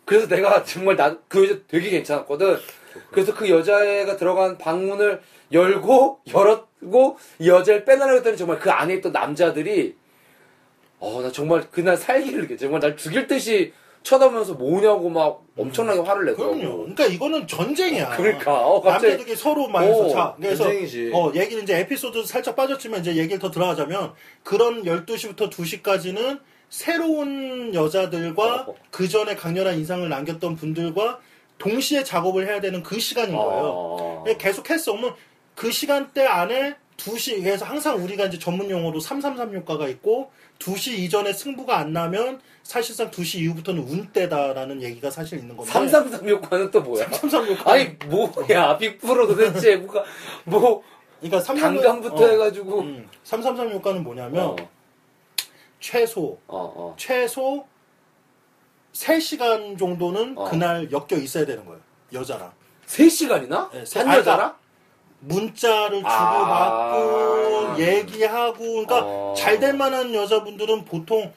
[0.03, 2.57] 그래서 내가 정말 나, 그 여자 되게 괜찮았거든.
[3.11, 5.21] 그래서 그 여자애가 들어간 방문을
[5.53, 9.95] 열고, 열었고, 이 여자를 빼내려고 했더니 정말 그 안에 있던 남자들이,
[10.99, 13.71] 어, 나 정말 그날 살기를 느꼈 정말 날 죽일 듯이
[14.07, 16.55] 쳐다보면서 뭐냐고 막 엄청나게 화를 내더라고.
[16.55, 16.77] 그럼요.
[16.77, 18.15] 그러니까 이거는 전쟁이야.
[18.15, 19.07] 그러니까, 어, 갑자기.
[19.07, 21.11] 남자들끼리 서로 말해서 어, 자 그래서 전쟁이지.
[21.13, 26.39] 어 얘기는 이제 에피소드 살짝 빠졌지만 이제 얘기를 더 들어가자면 그런 12시부터 2시까지는
[26.69, 28.75] 새로운 여자들과 어.
[28.91, 31.19] 그 전에 강렬한 인상을 남겼던 분들과
[31.57, 33.63] 동시에 작업을 해야 되는 그 시간인 거예요.
[33.65, 34.23] 어.
[34.37, 34.93] 계속 했어.
[34.93, 35.15] 그러면
[35.55, 41.77] 그 시간대 안에 2시, 그래서 항상 우리가 이제 전문 용어로 3336가가 있고, 2시 이전에 승부가
[41.77, 42.41] 안 나면
[42.71, 45.71] 사실상 2시 이후부터는 운때다라는 얘기가 사실 있는 건데.
[45.71, 47.05] 3336과는 또 뭐야?
[47.05, 47.65] 3336.
[47.65, 50.03] 아니, 뭐야, 빅프로 도대체, 뭐가,
[50.43, 50.83] 뭐,
[51.21, 52.79] 그러니까 3336 강간부터 어, 해가지고.
[52.81, 54.55] 음, 3336가는 뭐냐면, 어,
[55.79, 56.95] 최소, 어, 어.
[56.97, 57.65] 최소
[58.91, 60.49] 3시간 정도는 어.
[60.49, 61.79] 그날 엮여 있어야 되는 거예요.
[62.11, 62.51] 여자랑.
[62.85, 63.71] 3시간이나?
[63.71, 64.53] 네, 세- 한 아니, 여자랑?
[65.21, 67.75] 문자를 주고받고 아.
[67.79, 69.33] 얘기하고 그러니까 어.
[69.37, 71.31] 잘될 만한 여자분들은 보통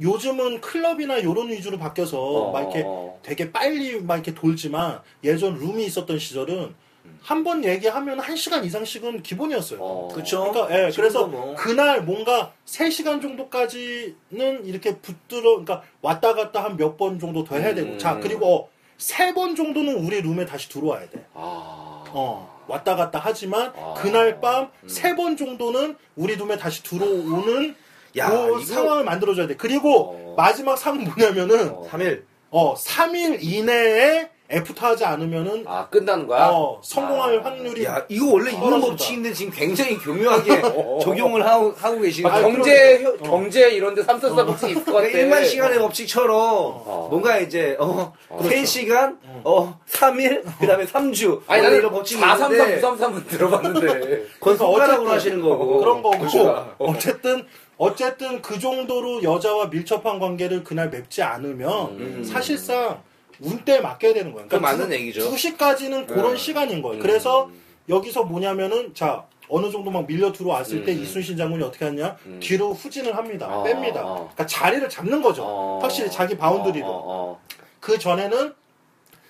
[0.00, 3.18] 요즘은 클럽이나 요런 위주로 바뀌어서 어, 막 이렇게 어.
[3.22, 6.74] 되게 빨리 막 이렇게 돌지만 예전 룸이 있었던 시절은
[7.22, 9.78] 한 번 얘기하면 한 시간 이상씩은 기본이었어요.
[9.80, 10.08] 어.
[10.12, 10.50] 그쵸?
[10.52, 11.54] 그러니까 예, 그래서 뭐.
[11.56, 17.74] 그날 뭔가 3시간 정도까지는 이렇게 붙들어 그러니까 왔다 갔다 한 몇 번 정도 더 해야
[17.74, 17.98] 되고 음.
[17.98, 21.24] 자 그리고 세번 정도는 우리 룸에 다시 들어와야 돼.
[21.34, 22.04] 아.
[22.14, 23.94] 어, 왔다 갔다 하지만 아.
[23.96, 27.74] 그날 밤 세 번 정도는 우리 룸에 다시 들어오는
[28.18, 29.56] 야, 그 이거- 상황을 만들어줘야 돼.
[29.56, 30.34] 그리고 어.
[30.36, 31.86] 마지막 상은 뭐냐면은 어.
[31.90, 32.22] 3일.
[32.50, 36.48] 어, 3일 이내에 애프터 하지 않으면은 아, 끝나는 거야?
[36.48, 37.42] 어, 성공할 아.
[37.44, 38.86] 확률이 야, 이거 원래 있는 떨어진다.
[38.90, 40.60] 법칙인데 지금 굉장히 교묘하게
[41.02, 42.38] 적용을 하고, 하고 계시는 아.
[42.42, 43.26] 경제, 그러니까.
[43.26, 43.30] 어.
[43.30, 45.06] 경제 이런데 삼선사 법칙 있을 것 같아.
[45.08, 47.08] 그러니까 일만 시간의 법칙처럼 어.
[47.10, 48.50] 뭔가 이제 어, 그렇죠.
[48.50, 51.40] 3시간, 어, 3일, 그다음에 3주.
[51.46, 54.24] 아니, 나는 이런 법칙이 433, 있는데 933은 들어봤는데.
[54.38, 55.78] 그건 손가락으로 어쨌든 하시는 거고.
[55.78, 56.74] 그런 거고 그렇죠.
[56.78, 57.46] 어쨌든
[57.82, 62.24] 어쨌든 그 정도로 여자와 밀접한 관계를 그날 맺지 않으면 음.
[62.24, 63.02] 사실상
[63.40, 64.46] 운때에 맡겨야 되는 거예요.
[64.46, 65.28] 그건 맞는 얘기죠.
[65.28, 66.36] 2시까지는 그런 네.
[66.36, 66.98] 시간인 거예요.
[66.98, 67.02] 음.
[67.02, 67.50] 그래서
[67.88, 71.02] 여기서 뭐냐면은 자 어느 정도 막 밀려 들어왔을 때 음.
[71.02, 72.38] 이순신 장군이 어떻게 하냐 음.
[72.40, 73.48] 뒤로 후진을 합니다.
[73.48, 73.96] 어, 뺍니다.
[73.96, 74.14] 어.
[74.14, 75.42] 그러니까 자리를 잡는 거죠.
[75.44, 75.78] 어.
[75.82, 77.38] 확실히 자기 boundary로.
[77.80, 78.54] 그 전에는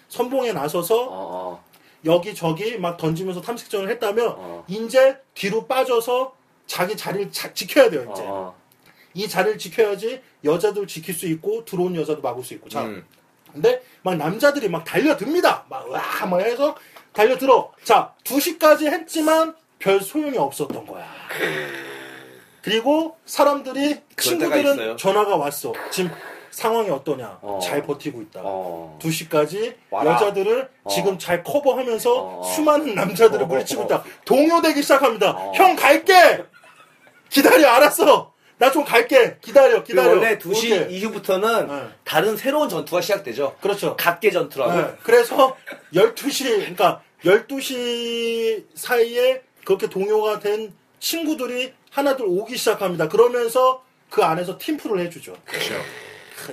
[0.08, 1.64] 선봉에 어, 나서서 어,
[2.04, 4.64] 여기 저기 막 던지면서 탐색전을 했다면 어.
[4.68, 6.41] 이제 뒤로 빠져서
[6.72, 8.06] 자기 자리를 자- 지켜야 돼요.
[8.08, 8.54] 어, 이제 어.
[9.12, 12.70] 이 자리를 지켜야지 여자들 지킬 수 있고 들어온 여자도 막을 수 있고.
[12.70, 13.04] 자, 음.
[13.52, 15.66] 근데 막 남자들이 막 달려듭니다.
[15.68, 16.74] 막와막 해서
[17.12, 17.72] 달려들어.
[17.84, 21.06] 자, 2시까지 했지만 별 소용이 없었던 거야.
[22.62, 24.96] 그리고 사람들이 친구들은.
[24.96, 25.74] 전화가 왔어.
[25.90, 26.10] 지금
[26.50, 27.38] 상황이 어떠냐?
[27.42, 27.58] 어.
[27.62, 28.40] 잘 버티고 있다.
[28.44, 28.98] 어.
[29.02, 30.12] 2시까지 와라.
[30.14, 30.88] 여자들을 어.
[30.88, 32.42] 지금 잘 커버하면서 어.
[32.44, 33.46] 수많은 남자들을 어.
[33.46, 34.04] 물리치고 있다.
[34.24, 35.32] 동요되기 시작합니다.
[35.32, 35.52] 어.
[35.54, 36.44] 형 갈게.
[37.32, 38.30] 기다려 알았어.
[38.58, 39.38] 나 좀 갈게.
[39.40, 40.10] 기다려 기다려.
[40.10, 40.94] 원래 2시 이렇게.
[40.94, 41.88] 이후부터는 네.
[42.04, 43.56] 다른 새로운 전투가 시작되죠.
[43.60, 43.96] 그렇죠.
[43.96, 44.72] 갓계 전투라고.
[44.80, 44.94] 네.
[45.02, 45.56] 그래서
[45.94, 53.08] 12시 그러니까 12시 사이에 그렇게 동요가 된 친구들이 하나둘 오기 시작합니다.
[53.08, 55.34] 그러면서 그 안에서 팀플을 해주죠.
[55.44, 55.74] 그렇죠.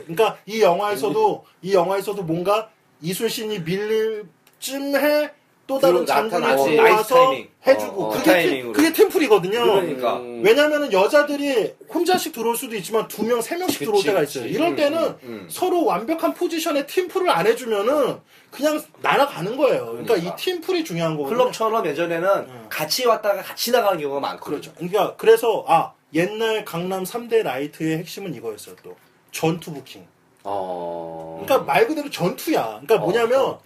[0.06, 2.70] 그러니까 이 영화에서도 이 영화에서도 뭔가
[3.02, 4.26] 이순신이 밀릴
[4.60, 5.32] 쯤에
[5.70, 7.48] 또 다른 장군이 들어와서 타이밍.
[7.68, 8.10] 해주고 어, 어.
[8.10, 8.74] 그게, 그 팀, 타이밍으로.
[8.74, 9.64] 그게 팀플이거든요.
[9.66, 10.18] 그러니까.
[10.18, 10.42] 음.
[10.44, 14.40] 왜냐면은 여자들이 혼자씩 들어올 수도 있지만 두 명, 세 명씩 들어올 그치, 때가 그치.
[14.40, 14.52] 있어요.
[14.52, 15.48] 이럴 때는 음, 음.
[15.48, 18.18] 서로 완벽한 포지션에 팀플을 안 해주면은
[18.50, 19.86] 그냥 날아가는 거예요.
[19.92, 20.34] 그러니까, 그러니까.
[20.34, 21.38] 이 팀플이 중요한 거거든요.
[21.38, 22.66] 클럽처럼 예전에는 음.
[22.68, 24.60] 같이 왔다가 같이 나가는 경우가 많거든요.
[24.60, 24.74] 그렇죠.
[24.76, 28.76] 그러니까 그래서 아 옛날 강남 3대 나이트의 핵심은 이거였어요.
[28.82, 28.96] 또
[29.32, 30.04] 전투 부킹.
[30.44, 31.44] 어.
[31.46, 32.80] 그러니까 말 그대로 전투야.
[32.82, 33.62] 그러니까 뭐냐면 어,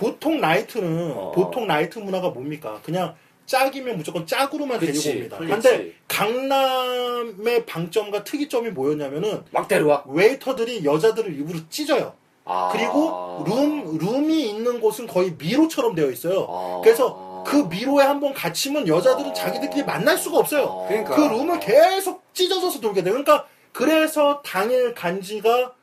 [0.00, 1.32] 보통 나이트는 어.
[1.32, 2.80] 보통 나이트 문화가 뭡니까?
[2.82, 5.36] 그냥 짝이면 무조건 짝으로만 그치, 데리고 옵니다.
[5.36, 5.68] 그렇지.
[5.68, 10.04] 근데 강남의 방점과 특이점이 뭐였냐면은 막 데려와.
[10.06, 12.14] 웨이터들이 여자들을 일부러 찢어요.
[12.46, 12.70] 아.
[12.72, 16.46] 그리고 룸 룸이 있는 곳은 거의 미로처럼 되어 있어요.
[16.48, 16.80] 아.
[16.82, 19.34] 그래서 그 미로에 한번 갇히면 여자들은 아.
[19.34, 20.86] 자기들끼리 만날 수가 없어요.
[20.88, 21.14] 그러니까.
[21.14, 23.12] 그 룸을 계속 찢어져서 돌게 돼요.
[23.12, 25.74] 그러니까 그래서 당일 간지가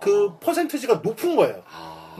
[0.00, 1.62] 그 퍼센트지가 높은 거예요.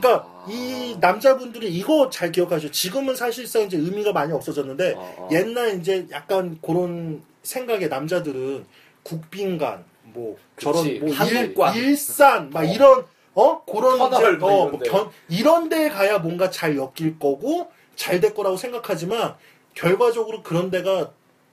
[0.08, 0.44] 아.
[0.44, 2.70] 그러니까 이 남자분들이 이거 잘 기억하셔.
[2.70, 5.28] 지금은 사실상 이제 의미가 많이 없어졌는데 어, 어.
[5.32, 8.64] 옛날 이제 약간 그런 생각의 남자들은
[9.02, 10.84] 국빈관 뭐 저런.
[11.00, 11.76] 뭐 일, 한국관.
[11.76, 14.90] 일산 막 이런 어 그런 이제, 뭐 어, 뭐 데.
[14.90, 19.34] 견, 이런 데에 가야 뭔가 잘 엮일 거고 잘 될 거라고 생각하지만
[19.74, 21.10] 결과적으로 그런 데가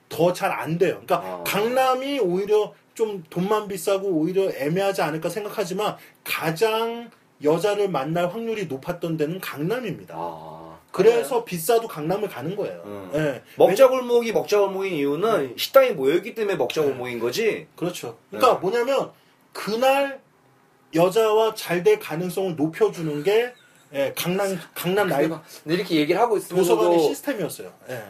[0.08, 1.00] 더 잘 안 돼요.
[1.06, 1.44] 그러니까 아.
[1.46, 7.10] 강남이 오히려 좀 돈만 비싸고 오히려 애매하지 않을까 생각하지만 가장
[7.42, 10.14] 여자를 만날 확률이 높았던 데는 강남입니다.
[10.16, 10.78] 아.
[10.90, 12.82] 그래서 비싸도 강남을 가는 거예요.
[12.84, 13.10] 음.
[13.14, 13.42] 예.
[13.56, 15.54] 먹자 골목이 먹자 골목인 이유는 음.
[15.56, 16.88] 식당이 모여있기 때문에 먹자 네.
[16.88, 17.66] 골목인 거지.
[17.76, 18.18] 그렇죠.
[18.30, 18.60] 그러니까 네.
[18.60, 19.10] 뭐냐면
[19.52, 20.20] 그날
[20.94, 23.52] 여자와 잘 될 가능성을 높여주는 게
[23.92, 27.72] 예, 강남 강남 나이 내가 이렇게 얘기를 하고 도서관의 있으면서도 시스템이었어요.
[27.88, 28.02] 예.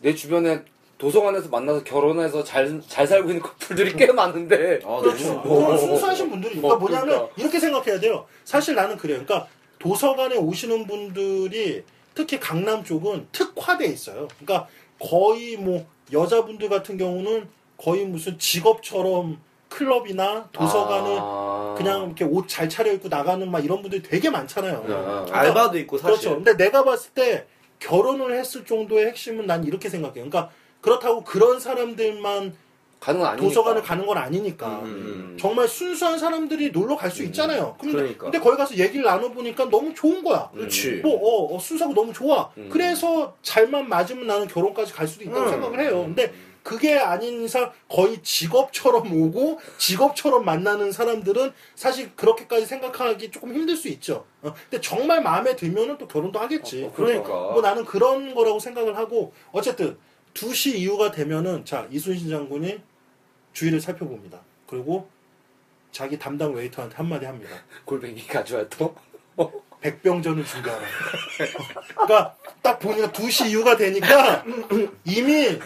[0.00, 0.64] 내 주변에
[1.06, 4.78] 도서관에서 만나서 결혼해서 잘, 잘 살고 있는 커플들이 꽤 많은데.
[4.84, 5.32] 아, 그렇죠.
[5.44, 6.54] 어, 순수하신 분들이.
[6.54, 7.34] 그러니까 어, 뭐냐면 그러니까.
[7.36, 8.24] 이렇게 생각해야 돼요.
[8.44, 9.24] 사실 나는 그래요.
[9.24, 9.48] 그러니까
[9.80, 11.82] 도서관에 오시는 분들이
[12.14, 14.28] 특히 강남 쪽은 특화돼 있어요.
[14.38, 14.68] 그러니까
[15.00, 19.40] 거의 뭐 여자분들 같은 경우는 거의 무슨 직업처럼
[19.70, 21.74] 클럽이나 도서관을 아.
[21.76, 24.84] 그냥 이렇게 옷 잘 차려입고 나가는 막 이런 분들이 되게 많잖아요.
[24.86, 25.32] 네, 네.
[25.32, 26.28] 알바도 있고 사실.
[26.28, 26.44] 그렇죠.
[26.44, 27.46] 근데 내가 봤을 때
[27.80, 30.28] 결혼을 했을 정도의 핵심은 난 이렇게 생각해요.
[30.30, 30.50] 그러니까
[30.86, 32.54] 그렇다고 그런 사람들만
[33.00, 33.48] 가능은 아니니까.
[33.48, 34.80] 도서관을 가는 건 아니니까.
[34.84, 35.36] 음.
[35.40, 37.76] 정말 순수한 사람들이 놀러 갈 수 있잖아요.
[37.80, 38.24] 근데, 그러니까.
[38.24, 40.50] 근데 거기 가서 얘기를 나눠보니까 너무 좋은 거야.
[40.52, 41.00] 그렇지.
[41.02, 42.50] 뭐, 어, 어, 순수하고 너무 좋아.
[42.58, 42.68] 음.
[42.70, 45.48] 그래서 잘만 맞으면 나는 결혼까지 갈 수도 있다고 음.
[45.50, 46.02] 생각을 해요.
[46.04, 53.74] 근데 그게 아닌 이상 거의 직업처럼 오고 직업처럼 만나는 사람들은 사실 그렇게까지 생각하기 조금 힘들
[53.74, 54.26] 수 있죠.
[54.42, 56.84] 어, 근데 정말 마음에 들면은 또 결혼도 하겠지.
[56.84, 57.28] 어, 그러니까.
[57.28, 59.96] 뭐 나는 그런 거라고 생각을 하고 어쨌든
[60.34, 62.80] 2시 이후가 되면은 자 이순신 장군이
[63.52, 64.40] 주위를 살펴봅니다.
[64.66, 65.08] 그리고
[65.90, 67.54] 자기 담당 웨이터한테 한마디 합니다.
[67.84, 68.94] 골뱅이 가져와 또.
[69.80, 70.80] 백병전을 준비하라.
[71.88, 74.44] 그러니까 딱 보니까 2시 이후가 되니까
[75.04, 75.58] 이미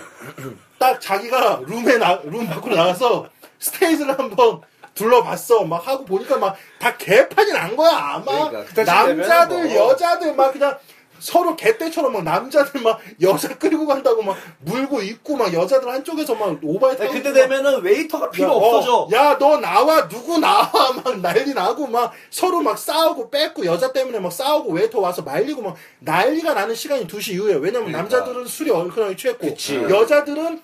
[0.78, 4.62] 딱 자기가 룸에 나, 룸 밖으로 나가서 스테이지를 한번
[4.94, 5.64] 둘러봤어.
[5.64, 7.90] 막 하고 보니까 막 다 개판이 난 거야.
[7.94, 9.90] 아마 그러니까 그때쯤 남자들 뭐.
[9.90, 10.78] 여자들 막 그냥
[11.18, 16.46] 서로 개떼처럼 막 남자들 막 여자 끌고 간다고 막 물고 있고 막 여자들 한쪽에서 막
[16.46, 19.08] 하고 그때 막 되면은 웨이터가 필요 야, 어, 없어져.
[19.12, 20.70] 야, 너 나와, 누구 나와,
[21.04, 25.62] 막 난리 나고, 막 서로 막 싸우고 뺏고, 여자 때문에 막 싸우고, 웨이터 와서 말리고,
[25.62, 27.54] 막 난리가 나는 시간이 2시 이후에.
[27.54, 27.98] 왜냐면 그러니까.
[27.98, 29.76] 남자들은 술이 얼큰하게 취했고, 그치.
[29.76, 30.60] 여자들은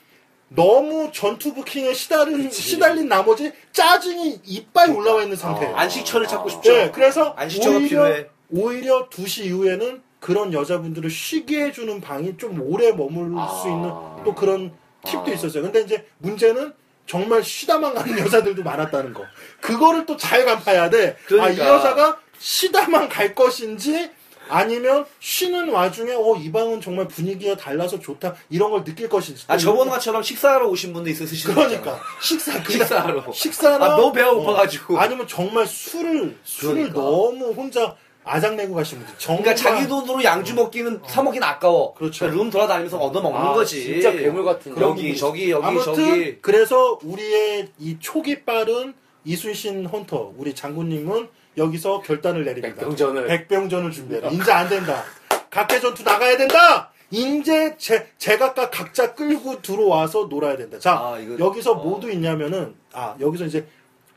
[0.49, 5.73] 너무 전투 부킹에 시달린, 시달린 나머지 짜증이 이빨 올라와 있는 상태 예요.
[5.73, 5.77] 어.
[5.77, 6.73] 안식처를 찾고 싶죠.
[6.73, 8.27] 네, 그래서 안식처가 오히려, 필요해.
[8.51, 13.49] 오히려 2시 이후에는 그런 여자분들을 쉬게 해주는 방이 좀 오래 머물 아.
[13.61, 13.91] 수 있는
[14.25, 14.73] 또 그런
[15.05, 15.35] 팁도 아.
[15.35, 15.65] 있었어요.
[15.65, 16.73] 근데 이제 문제는
[17.09, 19.25] 정말 쉬다만 가는 여자들도 많았다는 거.
[19.61, 21.09] 그거를 또 잘 간파해야 돼.
[21.09, 21.67] 아, 이 그러니까.
[21.67, 24.11] 여자가 쉬다만 갈 것인지
[24.49, 28.37] 아니면 쉬는 와중에 어, 이 방은 정말 분위기가 달라서 좋다.
[28.49, 29.45] 이런 걸 느낄 것인지.
[29.49, 31.53] 아 저번처럼 식사하러 오신 분도 있으시죠.
[31.53, 33.33] 그러니까 식사 식사하러.
[33.33, 35.01] 식사나 아, 너무 배가 고파가지고.
[35.01, 37.01] 아니면 정말 술을 술을 그러니까.
[37.01, 41.93] 너무 혼자 아작내고 가신 분들 정말 그러니까 자기 돈으로 양주 먹기는 사 먹기는 아까워.
[41.95, 42.21] 그렇죠.
[42.21, 43.83] 그러니까 룸 돌아다니면서 얻어 먹는 아, 거지.
[43.83, 46.39] 진짜 괴물 같은 여기 저기 여기 아무튼 저기.
[46.41, 48.95] 그래서 우리의 이 초기 빨은
[49.25, 52.75] 이순신 헌터 우리 장군님은 여기서 결단을 내립니다.
[52.77, 53.27] 백병전을.
[53.27, 54.29] 백병전을 준비해라.
[54.31, 55.03] 인제 안 된다.
[55.51, 56.91] 각계 전투 나가야 된다.
[57.11, 60.79] 인제 제, 제각각 각자 끌고 들어와서 놀아야 된다.
[60.79, 61.75] 자, 아, 이거- 여기서 어.
[61.75, 63.67] 모두 있냐면은 아 여기서 이제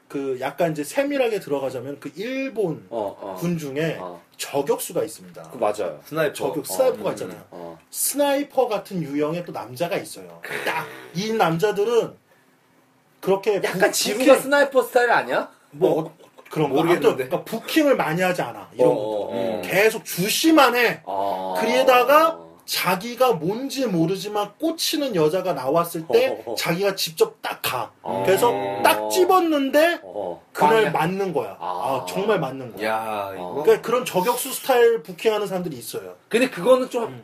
[0.07, 3.35] 그 약간 이제 세밀하게 들어가자면 그 일본 어, 어.
[3.39, 4.21] 군 중에 어.
[4.37, 5.41] 저격수가 있습니다.
[5.51, 5.99] 그 맞아요.
[6.05, 6.33] sniper.
[6.33, 7.43] 저격 sniper가 어, 있잖아요.
[7.51, 7.79] 어.
[7.89, 10.41] sniper 같은 유형의 또 남자가 있어요.
[10.65, 10.85] 딱
[11.15, 12.13] 이 남자들은
[13.21, 15.49] 그렇게 약간 부킹- sniper 스타일 아니야?
[15.71, 16.17] 뭐 어,
[16.51, 17.25] 그런 거 모르겠는데.
[17.27, 19.61] 그러니까 부킹을 많이 하지 않아 이런 어, 거 어, 어.
[19.63, 21.01] 계속 주시만 해.
[21.05, 21.55] 아.
[21.59, 26.55] 그러다가 자기가 뭔지 모르지만 꽂히는 여자가 나왔을 때 어, 어, 어.
[26.55, 27.91] 자기가 직접 딱 가.
[28.01, 28.23] 어.
[28.25, 28.51] 그래서
[28.83, 30.43] 딱 집었는데 어.
[30.51, 30.91] 그날 빵이야?
[30.91, 31.57] 맞는 거야.
[31.59, 31.65] 아.
[31.65, 32.87] 아, 정말 맞는 거야.
[32.87, 33.61] 야, 이거.
[33.63, 36.15] 그러니까 그런 저격수 스타일 부킹하는 사람들이 있어요.
[36.27, 37.23] 근데 그거는 좀 음.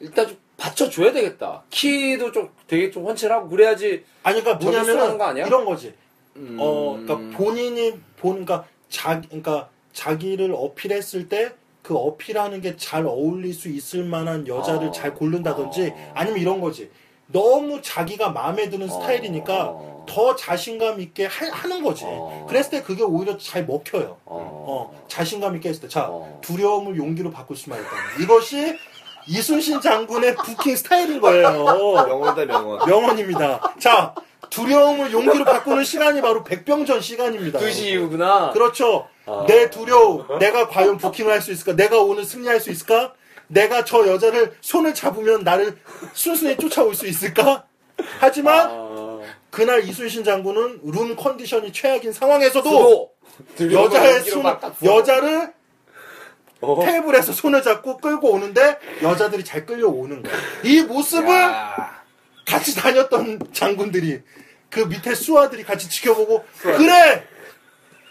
[0.00, 1.62] 일단 좀 받쳐줘야 되겠다.
[1.70, 4.04] 키도 좀 되게 좀 헌칠하고 그래야지.
[4.24, 5.46] 아니 그러니까 저격수 하는 거 뭐냐면 아니야?
[5.46, 5.94] 이런 거지.
[6.36, 6.56] 음.
[6.60, 11.52] 어, 그러니까 본인이 본, 그러니까 자, 그러니까 자기를 어필했을 때
[11.82, 14.92] 그 어필하는 게 잘 어울릴 수 있을 만한 여자를 어.
[14.92, 16.12] 잘 고른다든지 어.
[16.14, 16.90] 아니면 이런 거지.
[17.26, 19.00] 너무 자기가 마음에 드는 어.
[19.00, 20.06] 스타일이니까 어.
[20.08, 22.04] 더 자신감 있게 하, 는 거지.
[22.06, 22.46] 어.
[22.48, 24.18] 그랬을 때 그게 오히려 잘 먹혀요.
[24.24, 24.64] 어.
[24.94, 25.88] 어, 자신감 있게 했을 때.
[25.88, 26.38] 자, 어.
[26.42, 28.22] 두려움을 용기로 바꿀 수만 있다면.
[28.22, 28.76] 이것이
[29.26, 31.52] 이순신 장군의 부킹 스타일인 거예요.
[31.52, 32.88] 명언이다, 명언.
[32.88, 33.74] 명언입니다.
[33.78, 34.14] 자,
[34.50, 37.58] 두려움을 용기로 바꾸는 시간이 바로 백병전 시간입니다.
[37.60, 38.50] 2시 이후구나.
[38.52, 39.06] 그렇죠.
[39.26, 39.44] 아.
[39.46, 41.74] 내 두려움, 내가 과연 부킹을 할 수 있을까?
[41.76, 43.14] 내가 오늘 승리할 수 있을까?
[43.48, 45.76] 내가 저 여자를 손을 잡으면 나를
[46.14, 47.64] 순순히 쫓아올 수 있을까?
[48.18, 49.20] 하지만 아.
[49.50, 53.10] 그날 이순신 장군은 룸 컨디션이 최악인 상황에서도
[53.70, 54.44] 여자의 손.
[54.84, 55.52] 여자를
[56.62, 56.80] 어.
[56.84, 60.32] 테이블에서 손을 잡고 끌고 오는데 여자들이 잘 끌려오는 거야.
[60.64, 62.02] 이 모습을 야.
[62.46, 64.20] 같이 다녔던 장군들이
[64.70, 67.26] 그 밑에 수하들이 같이 지켜보고 그래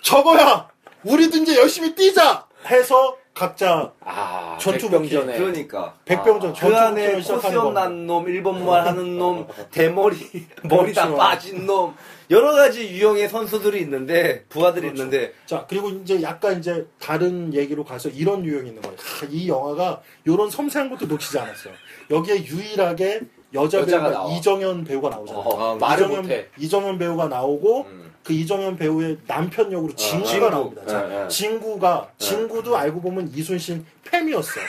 [0.03, 0.69] 저거야
[1.03, 5.37] 우리도 이제 열심히 뛰자 해서 각자 아, 전투 백병전에.
[5.37, 5.95] 그러니까.
[6.05, 7.81] 백병전 그 전투 안에 코수염 겁니다.
[7.81, 10.17] 난 놈, 일본말 하는 놈, 대머리,
[10.63, 11.17] 머리 다 그렇죠.
[11.17, 11.95] 빠진 놈,
[12.29, 15.03] 여러 가지 유형의 선수들이 있는데, 부하들이 그렇죠.
[15.03, 18.97] 있는데, 자 그리고 이제 약간 이제 다른 얘기로 가서 이런 유형이 있는 거예요.
[18.97, 21.73] 자, 이 영화가 이런 섬세한 것도 놓치지 않았어요.
[22.09, 23.21] 여기에 유일하게
[23.53, 24.31] 여자 여자가 배우가 나와.
[24.37, 25.43] 이정현 배우가 나오잖아요.
[25.43, 26.47] 어, 아, 말을 이정현, 못해.
[26.57, 28.13] 이정현 배우가 나오고 음.
[28.23, 30.49] 그 이정현 배우의 남편 역으로 진구가 진구.
[30.49, 30.85] 나옵니다.
[30.85, 31.27] 자, 예, 예.
[31.27, 34.59] 진구가 진구도 알고 보면 이순신 팸이었어.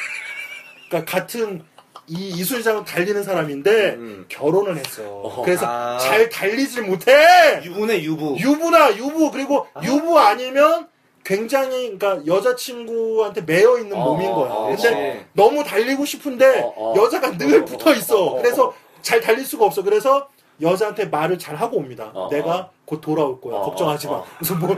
[0.89, 1.63] 그러니까 같은
[2.09, 4.25] 이 이순신하고 달리는 사람인데 음.
[4.29, 5.43] 결혼을 했어.
[5.45, 5.99] 그래서 아.
[5.99, 7.61] 잘 달리질 못해.
[7.65, 8.37] 유부네, 유부.
[8.39, 10.89] 유부나 유부 그리고 유부 아니면
[11.25, 14.51] 굉장히 그러니까 여자친구한테 매여 있는 어, 몸인 거야.
[14.53, 15.27] 어, 근데 그치.
[15.33, 16.95] 너무 달리고 싶은데 어, 어.
[16.97, 18.25] 여자가 늘 어, 붙어 있어.
[18.25, 19.83] 어, 어, 그래서 잘 달릴 수가 없어.
[19.83, 20.29] 그래서
[20.61, 22.11] 여자한테 말을 잘 하고 옵니다.
[22.15, 22.71] 어, 내가 어.
[22.85, 23.57] 곧 돌아올 거야.
[23.57, 24.13] 어, 걱정하지 마.
[24.15, 24.27] 어, 어.
[24.39, 24.77] 그래서 뭐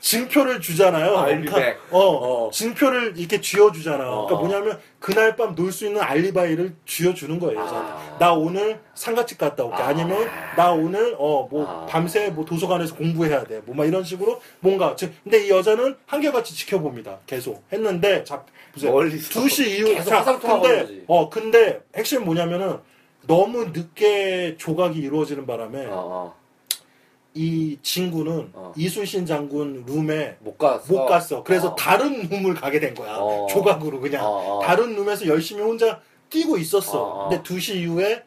[0.00, 1.14] 증표를 주잖아요.
[1.14, 1.76] I'll be back.
[1.90, 2.50] 어, 어.
[2.50, 4.04] 증표를 이렇게 쥐어주잖아.
[4.10, 4.38] 어, 그러니까 어.
[4.40, 7.60] 뭐냐면 그날 밤 놀 수 있는 알리바이를 쥐어주는 거예요.
[7.60, 8.16] 아.
[8.18, 9.82] 나 오늘 상가집 갔다 올게.
[9.82, 9.88] 아.
[9.88, 9.92] 아.
[9.92, 11.86] 니면나 오늘 어뭐 아.
[11.86, 13.60] 밤새 뭐 도서관에서 공부해야 돼.
[13.66, 17.18] 뭐 막 이런 식으로 뭔가 즉 근데 이 여자는 한결같이 지켜봅니다.
[17.26, 18.92] 계속 했는데 자 보세요.
[18.92, 19.40] 멀리서.
[19.40, 21.02] 2시 이후 계속 자, 근데.
[21.06, 22.78] 어 근데 핵심 뭐냐면은
[23.26, 26.39] 너무 늦게 조각이 이루어지는 바람에 어, 어.
[27.34, 28.72] 이 친구는 어.
[28.76, 30.92] 이순신 장군 룸에 못 갔어.
[30.92, 31.42] 못 갔어.
[31.44, 31.74] 그래서 어.
[31.76, 33.16] 다른 룸을 가게 된 거야.
[33.18, 33.46] 어.
[33.48, 34.62] 조각으로 그냥 어, 어.
[34.64, 37.00] 다른 룸에서 열심히 혼자 뛰고 있었어.
[37.00, 37.28] 어, 어.
[37.28, 38.24] 근데 2시 이후에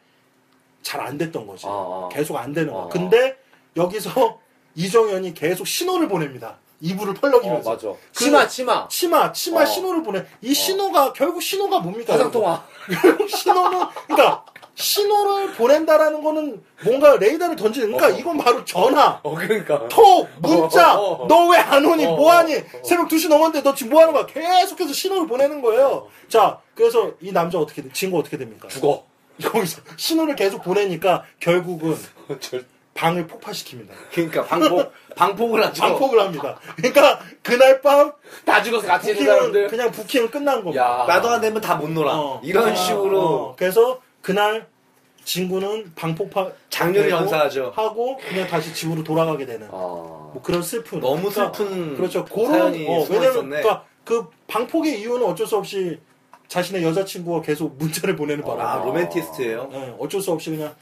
[0.82, 1.66] 잘 안 됐던 거지.
[2.12, 2.84] 계속 안 되는 거야.
[2.84, 2.88] 어.
[2.88, 3.36] 근데
[3.76, 4.38] 여기서
[4.76, 6.58] 이정현이 계속 신호를 보냅니다.
[6.80, 7.70] 이불을 어, 펄럭이면서.
[7.70, 7.88] 맞아.
[7.88, 8.88] 그- 치마, 치마.
[8.88, 9.64] 치마, 치마 어.
[9.66, 10.24] 신호를 보내.
[10.42, 12.14] 이 신호가 결국 신호가 뭡니까?
[12.14, 12.64] 화상통화.
[13.02, 14.43] 결국 신호는 그러니까
[14.84, 18.18] 신호를 보낸다라는 거는 뭔가 레이더를 던지는 그러니까 어.
[18.18, 19.18] 이건 바로 전화.
[19.22, 19.88] 어, 그러니까.
[19.88, 21.26] 톡 문자 어, 어, 어.
[21.26, 22.84] 너왜 안 오니 어, 뭐하니 어, 어.
[22.84, 27.58] 새벽 2시 넘었는데 너 지금 뭐하는 거야 계속해서 신호를 보내는 거예요 자 그래서 이 남자
[27.58, 27.88] 어떻게 돼?
[27.92, 29.04] 친구 어떻게 됩니까 죽어.
[29.42, 31.96] 여기서 신호를 계속 보내니까 결국은
[32.40, 35.82] 절- 방을 폭파시킵니다 그러니까 방폭, 방폭을 하죠.
[35.82, 38.12] 방폭을 합니다 그러니까 그날 밤
[38.44, 39.66] 다 죽어서 같이 있는 사람들.
[39.68, 41.04] 그냥 부킹은 끝난 겁니다 야.
[41.08, 42.12] 나도 안 되면 다 못 놀아.
[42.16, 42.40] 어.
[42.44, 43.56] 이런 어, 식으로 어.
[43.58, 44.68] 그래서 그날
[45.24, 47.72] 진구는 방폭파 장렬히 되고 연사하죠.
[47.74, 50.30] 하고 그냥 다시 집으로 돌아가게 되는 어.
[50.34, 53.48] 뭐 그런 슬픈 너무 그러니까 슬픈 그렇죠 그런 어, 왜냐면.
[53.50, 55.98] 그러니까 그 방폭의 이유는 어쩔 수 없이
[56.48, 59.70] 자신의 여자친구가 계속 문자를 보내는 바람에 아, 로맨티스트예요.
[59.72, 60.74] 예, 어쩔 수 없이 그냥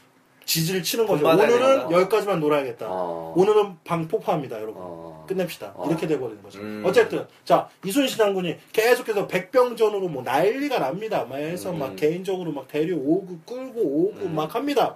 [0.45, 1.89] 지지를 치는 거죠 오늘은.
[1.89, 3.33] 여기까지만 놀아야겠다 어.
[3.37, 5.12] 오늘은 방폭파입니다 여러분 어.
[5.33, 5.87] 끝냅시다 어.
[5.87, 6.83] 이렇게 돼버리는 거죠 음.
[6.85, 11.79] 어쨌든 자 이순신 장군이 계속해서 백병전으로 뭐 난리가 납니다 막 해서 음.
[11.79, 14.35] 막 개인적으로 막 데려오고 끌고 오고 음.
[14.35, 14.95] 막 합니다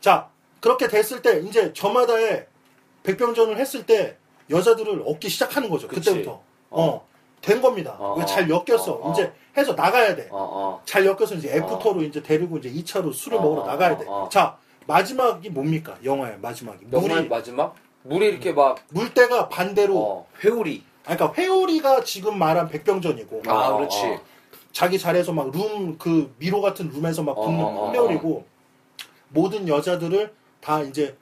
[0.00, 0.28] 자
[0.60, 2.46] 그렇게 됐을 때 이제 저마다의
[3.02, 4.16] 백병전을 했을 때
[4.50, 5.86] 여자들을 얻기 시작하는 거죠.
[5.88, 6.10] 그치.
[6.10, 6.40] 그때부터.
[6.70, 7.06] 어.
[7.40, 7.94] 된 겁니다.
[7.98, 8.92] 어, 왜잘 엮였어.
[8.92, 9.12] 어, 어.
[9.12, 10.28] 이제 해서 나가야 돼.
[10.30, 10.82] 어, 어.
[10.86, 14.06] 잘 엮여서 이제 after로 이제 데리고 이제 2차로 술을 어, 먹으러 어, 나가야 어, 돼.
[14.08, 14.28] 어.
[14.32, 14.56] 자,
[14.86, 15.96] 마지막이 뭡니까?
[16.02, 16.86] 영화의 마지막이.
[16.90, 17.74] 영화의 물이, 마지막?
[18.04, 19.98] 물이 이렇게 막, 물때가 반대로.
[19.98, 20.26] 어.
[20.42, 20.82] 회오리.
[21.06, 23.42] 아니, 그러니까 회오리가 지금 말한 백병전이고.
[23.46, 24.04] 아, 어, 그렇지.
[24.06, 24.20] 어.
[24.72, 28.44] 자기 자리에서 막 룸, 그 미로 같은 룸에서 막 어, 붙는 어, 어, 회오리고.
[29.28, 31.16] 모든 여자들을 다 이제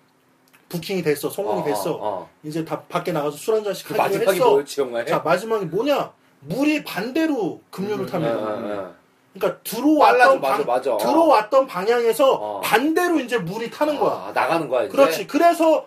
[0.68, 1.30] 부킹이 됐어.
[1.30, 1.93] 성공이 어, 됐어.
[1.93, 2.30] 어, 어.
[2.43, 4.51] 이제 다 밖에 나가서 술 한 잔씩 그 하기로 마지막이 했어.
[4.51, 5.05] 뭐였지, 영화에?
[5.05, 6.12] 자, 마지막이 뭐냐?
[6.41, 8.33] 물이 반대로 급류를 음, 탑니다.
[8.35, 8.49] 어, 어,
[8.89, 8.95] 어.
[9.35, 10.95] 그러니까 빨라져, 들어왔던 맞아, 방, 맞아.
[10.95, 10.99] 어.
[10.99, 12.61] 들어왔던 방향에서 어.
[12.61, 14.12] 반대로 이제 물이 타는 거야.
[14.28, 14.91] 아, 나가는 거야, 이제.
[14.93, 15.26] 그렇지.
[15.26, 15.87] 그래서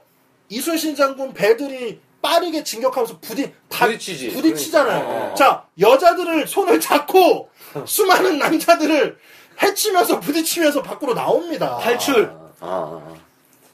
[0.49, 4.29] 이순신 장군 배들이 빠르게 진격하면서 부딪 다 부딪히지.
[4.31, 5.05] 부딪히잖아요.
[5.05, 5.31] 그러니까.
[5.31, 5.35] 어.
[5.35, 7.49] 자, 여자들을 손을 잡고
[7.85, 9.17] 수많은 남자들을
[9.61, 11.77] 해치면서 부딪히면서 밖으로 나옵니다.
[11.77, 12.25] 탈출.
[12.59, 13.15] 아, 아, 아.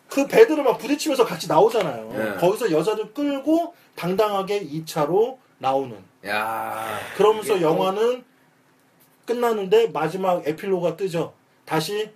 [0.09, 2.11] 그 배들을 막 부딪히면서 같이 나오잖아요.
[2.11, 2.35] 네.
[2.39, 5.97] 거기서 여자들 끌고 당당하게 2차로 나오는.
[6.27, 6.99] 야.
[7.15, 8.23] 그러면서 영화는
[9.25, 11.33] 끝나는데 마지막 에필로가 뜨죠.
[11.65, 12.11] 다시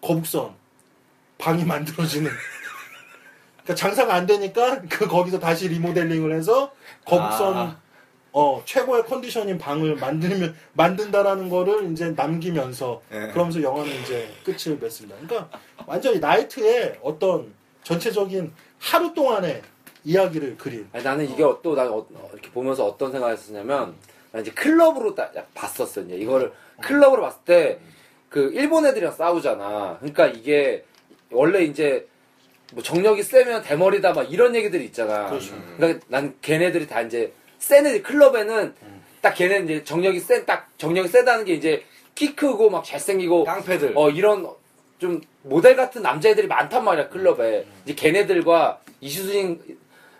[0.00, 0.54] 거북선
[1.36, 2.30] 방이 만들어지는.
[3.64, 6.72] 그러니까 장사가 안 되니까 그 거기서 다시 리모델링을 해서
[7.04, 7.80] 거북선 아.
[8.32, 13.28] 어 최고의 컨디션인 방을 만들면 만든다라는 거를 이제 남기면서 예.
[13.32, 15.16] 그러면서 영화는 이제 끝을 맺습니다.
[15.20, 17.54] 그러니까 완전히 나이트의 어떤
[17.84, 19.62] 전체적인 하루 동안의
[20.04, 23.94] 이야기를 그린 아니, 나는 이게 또, 난 어, 어, 이렇게 보면서 어떤 생각을 했었냐면,
[24.32, 26.16] 난 이제 클럽으로 딱 봤었어, 이제.
[26.16, 26.52] 이거를
[26.82, 27.78] 클럽으로 봤을 때,
[28.28, 29.96] 그, 일본 애들이랑 싸우잖아.
[30.00, 30.84] 그러니까 이게,
[31.30, 32.06] 원래 이제,
[32.74, 35.28] 뭐 정력이 세면 대머리다, 막 이런 얘기들이 있잖아.
[35.28, 35.54] 그렇죠.
[35.76, 38.74] 그러니까 난 걔네들이 다 이제, 센 애들, 클럽에는,
[39.20, 41.82] 딱 걔네 이제 정력이 센, 딱 정력이 세다는 게 이제,
[42.14, 43.92] 키 크고 막 잘생기고, 깡패들.
[43.94, 44.46] 어 이런
[44.98, 49.60] 좀 모델 같은 남자애들이 많단 말이야 클럽에 이제 걔네들과 이순신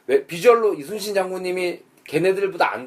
[0.07, 2.83] 왜- 비주얼로 이순신 장군님이 걔네들보다 안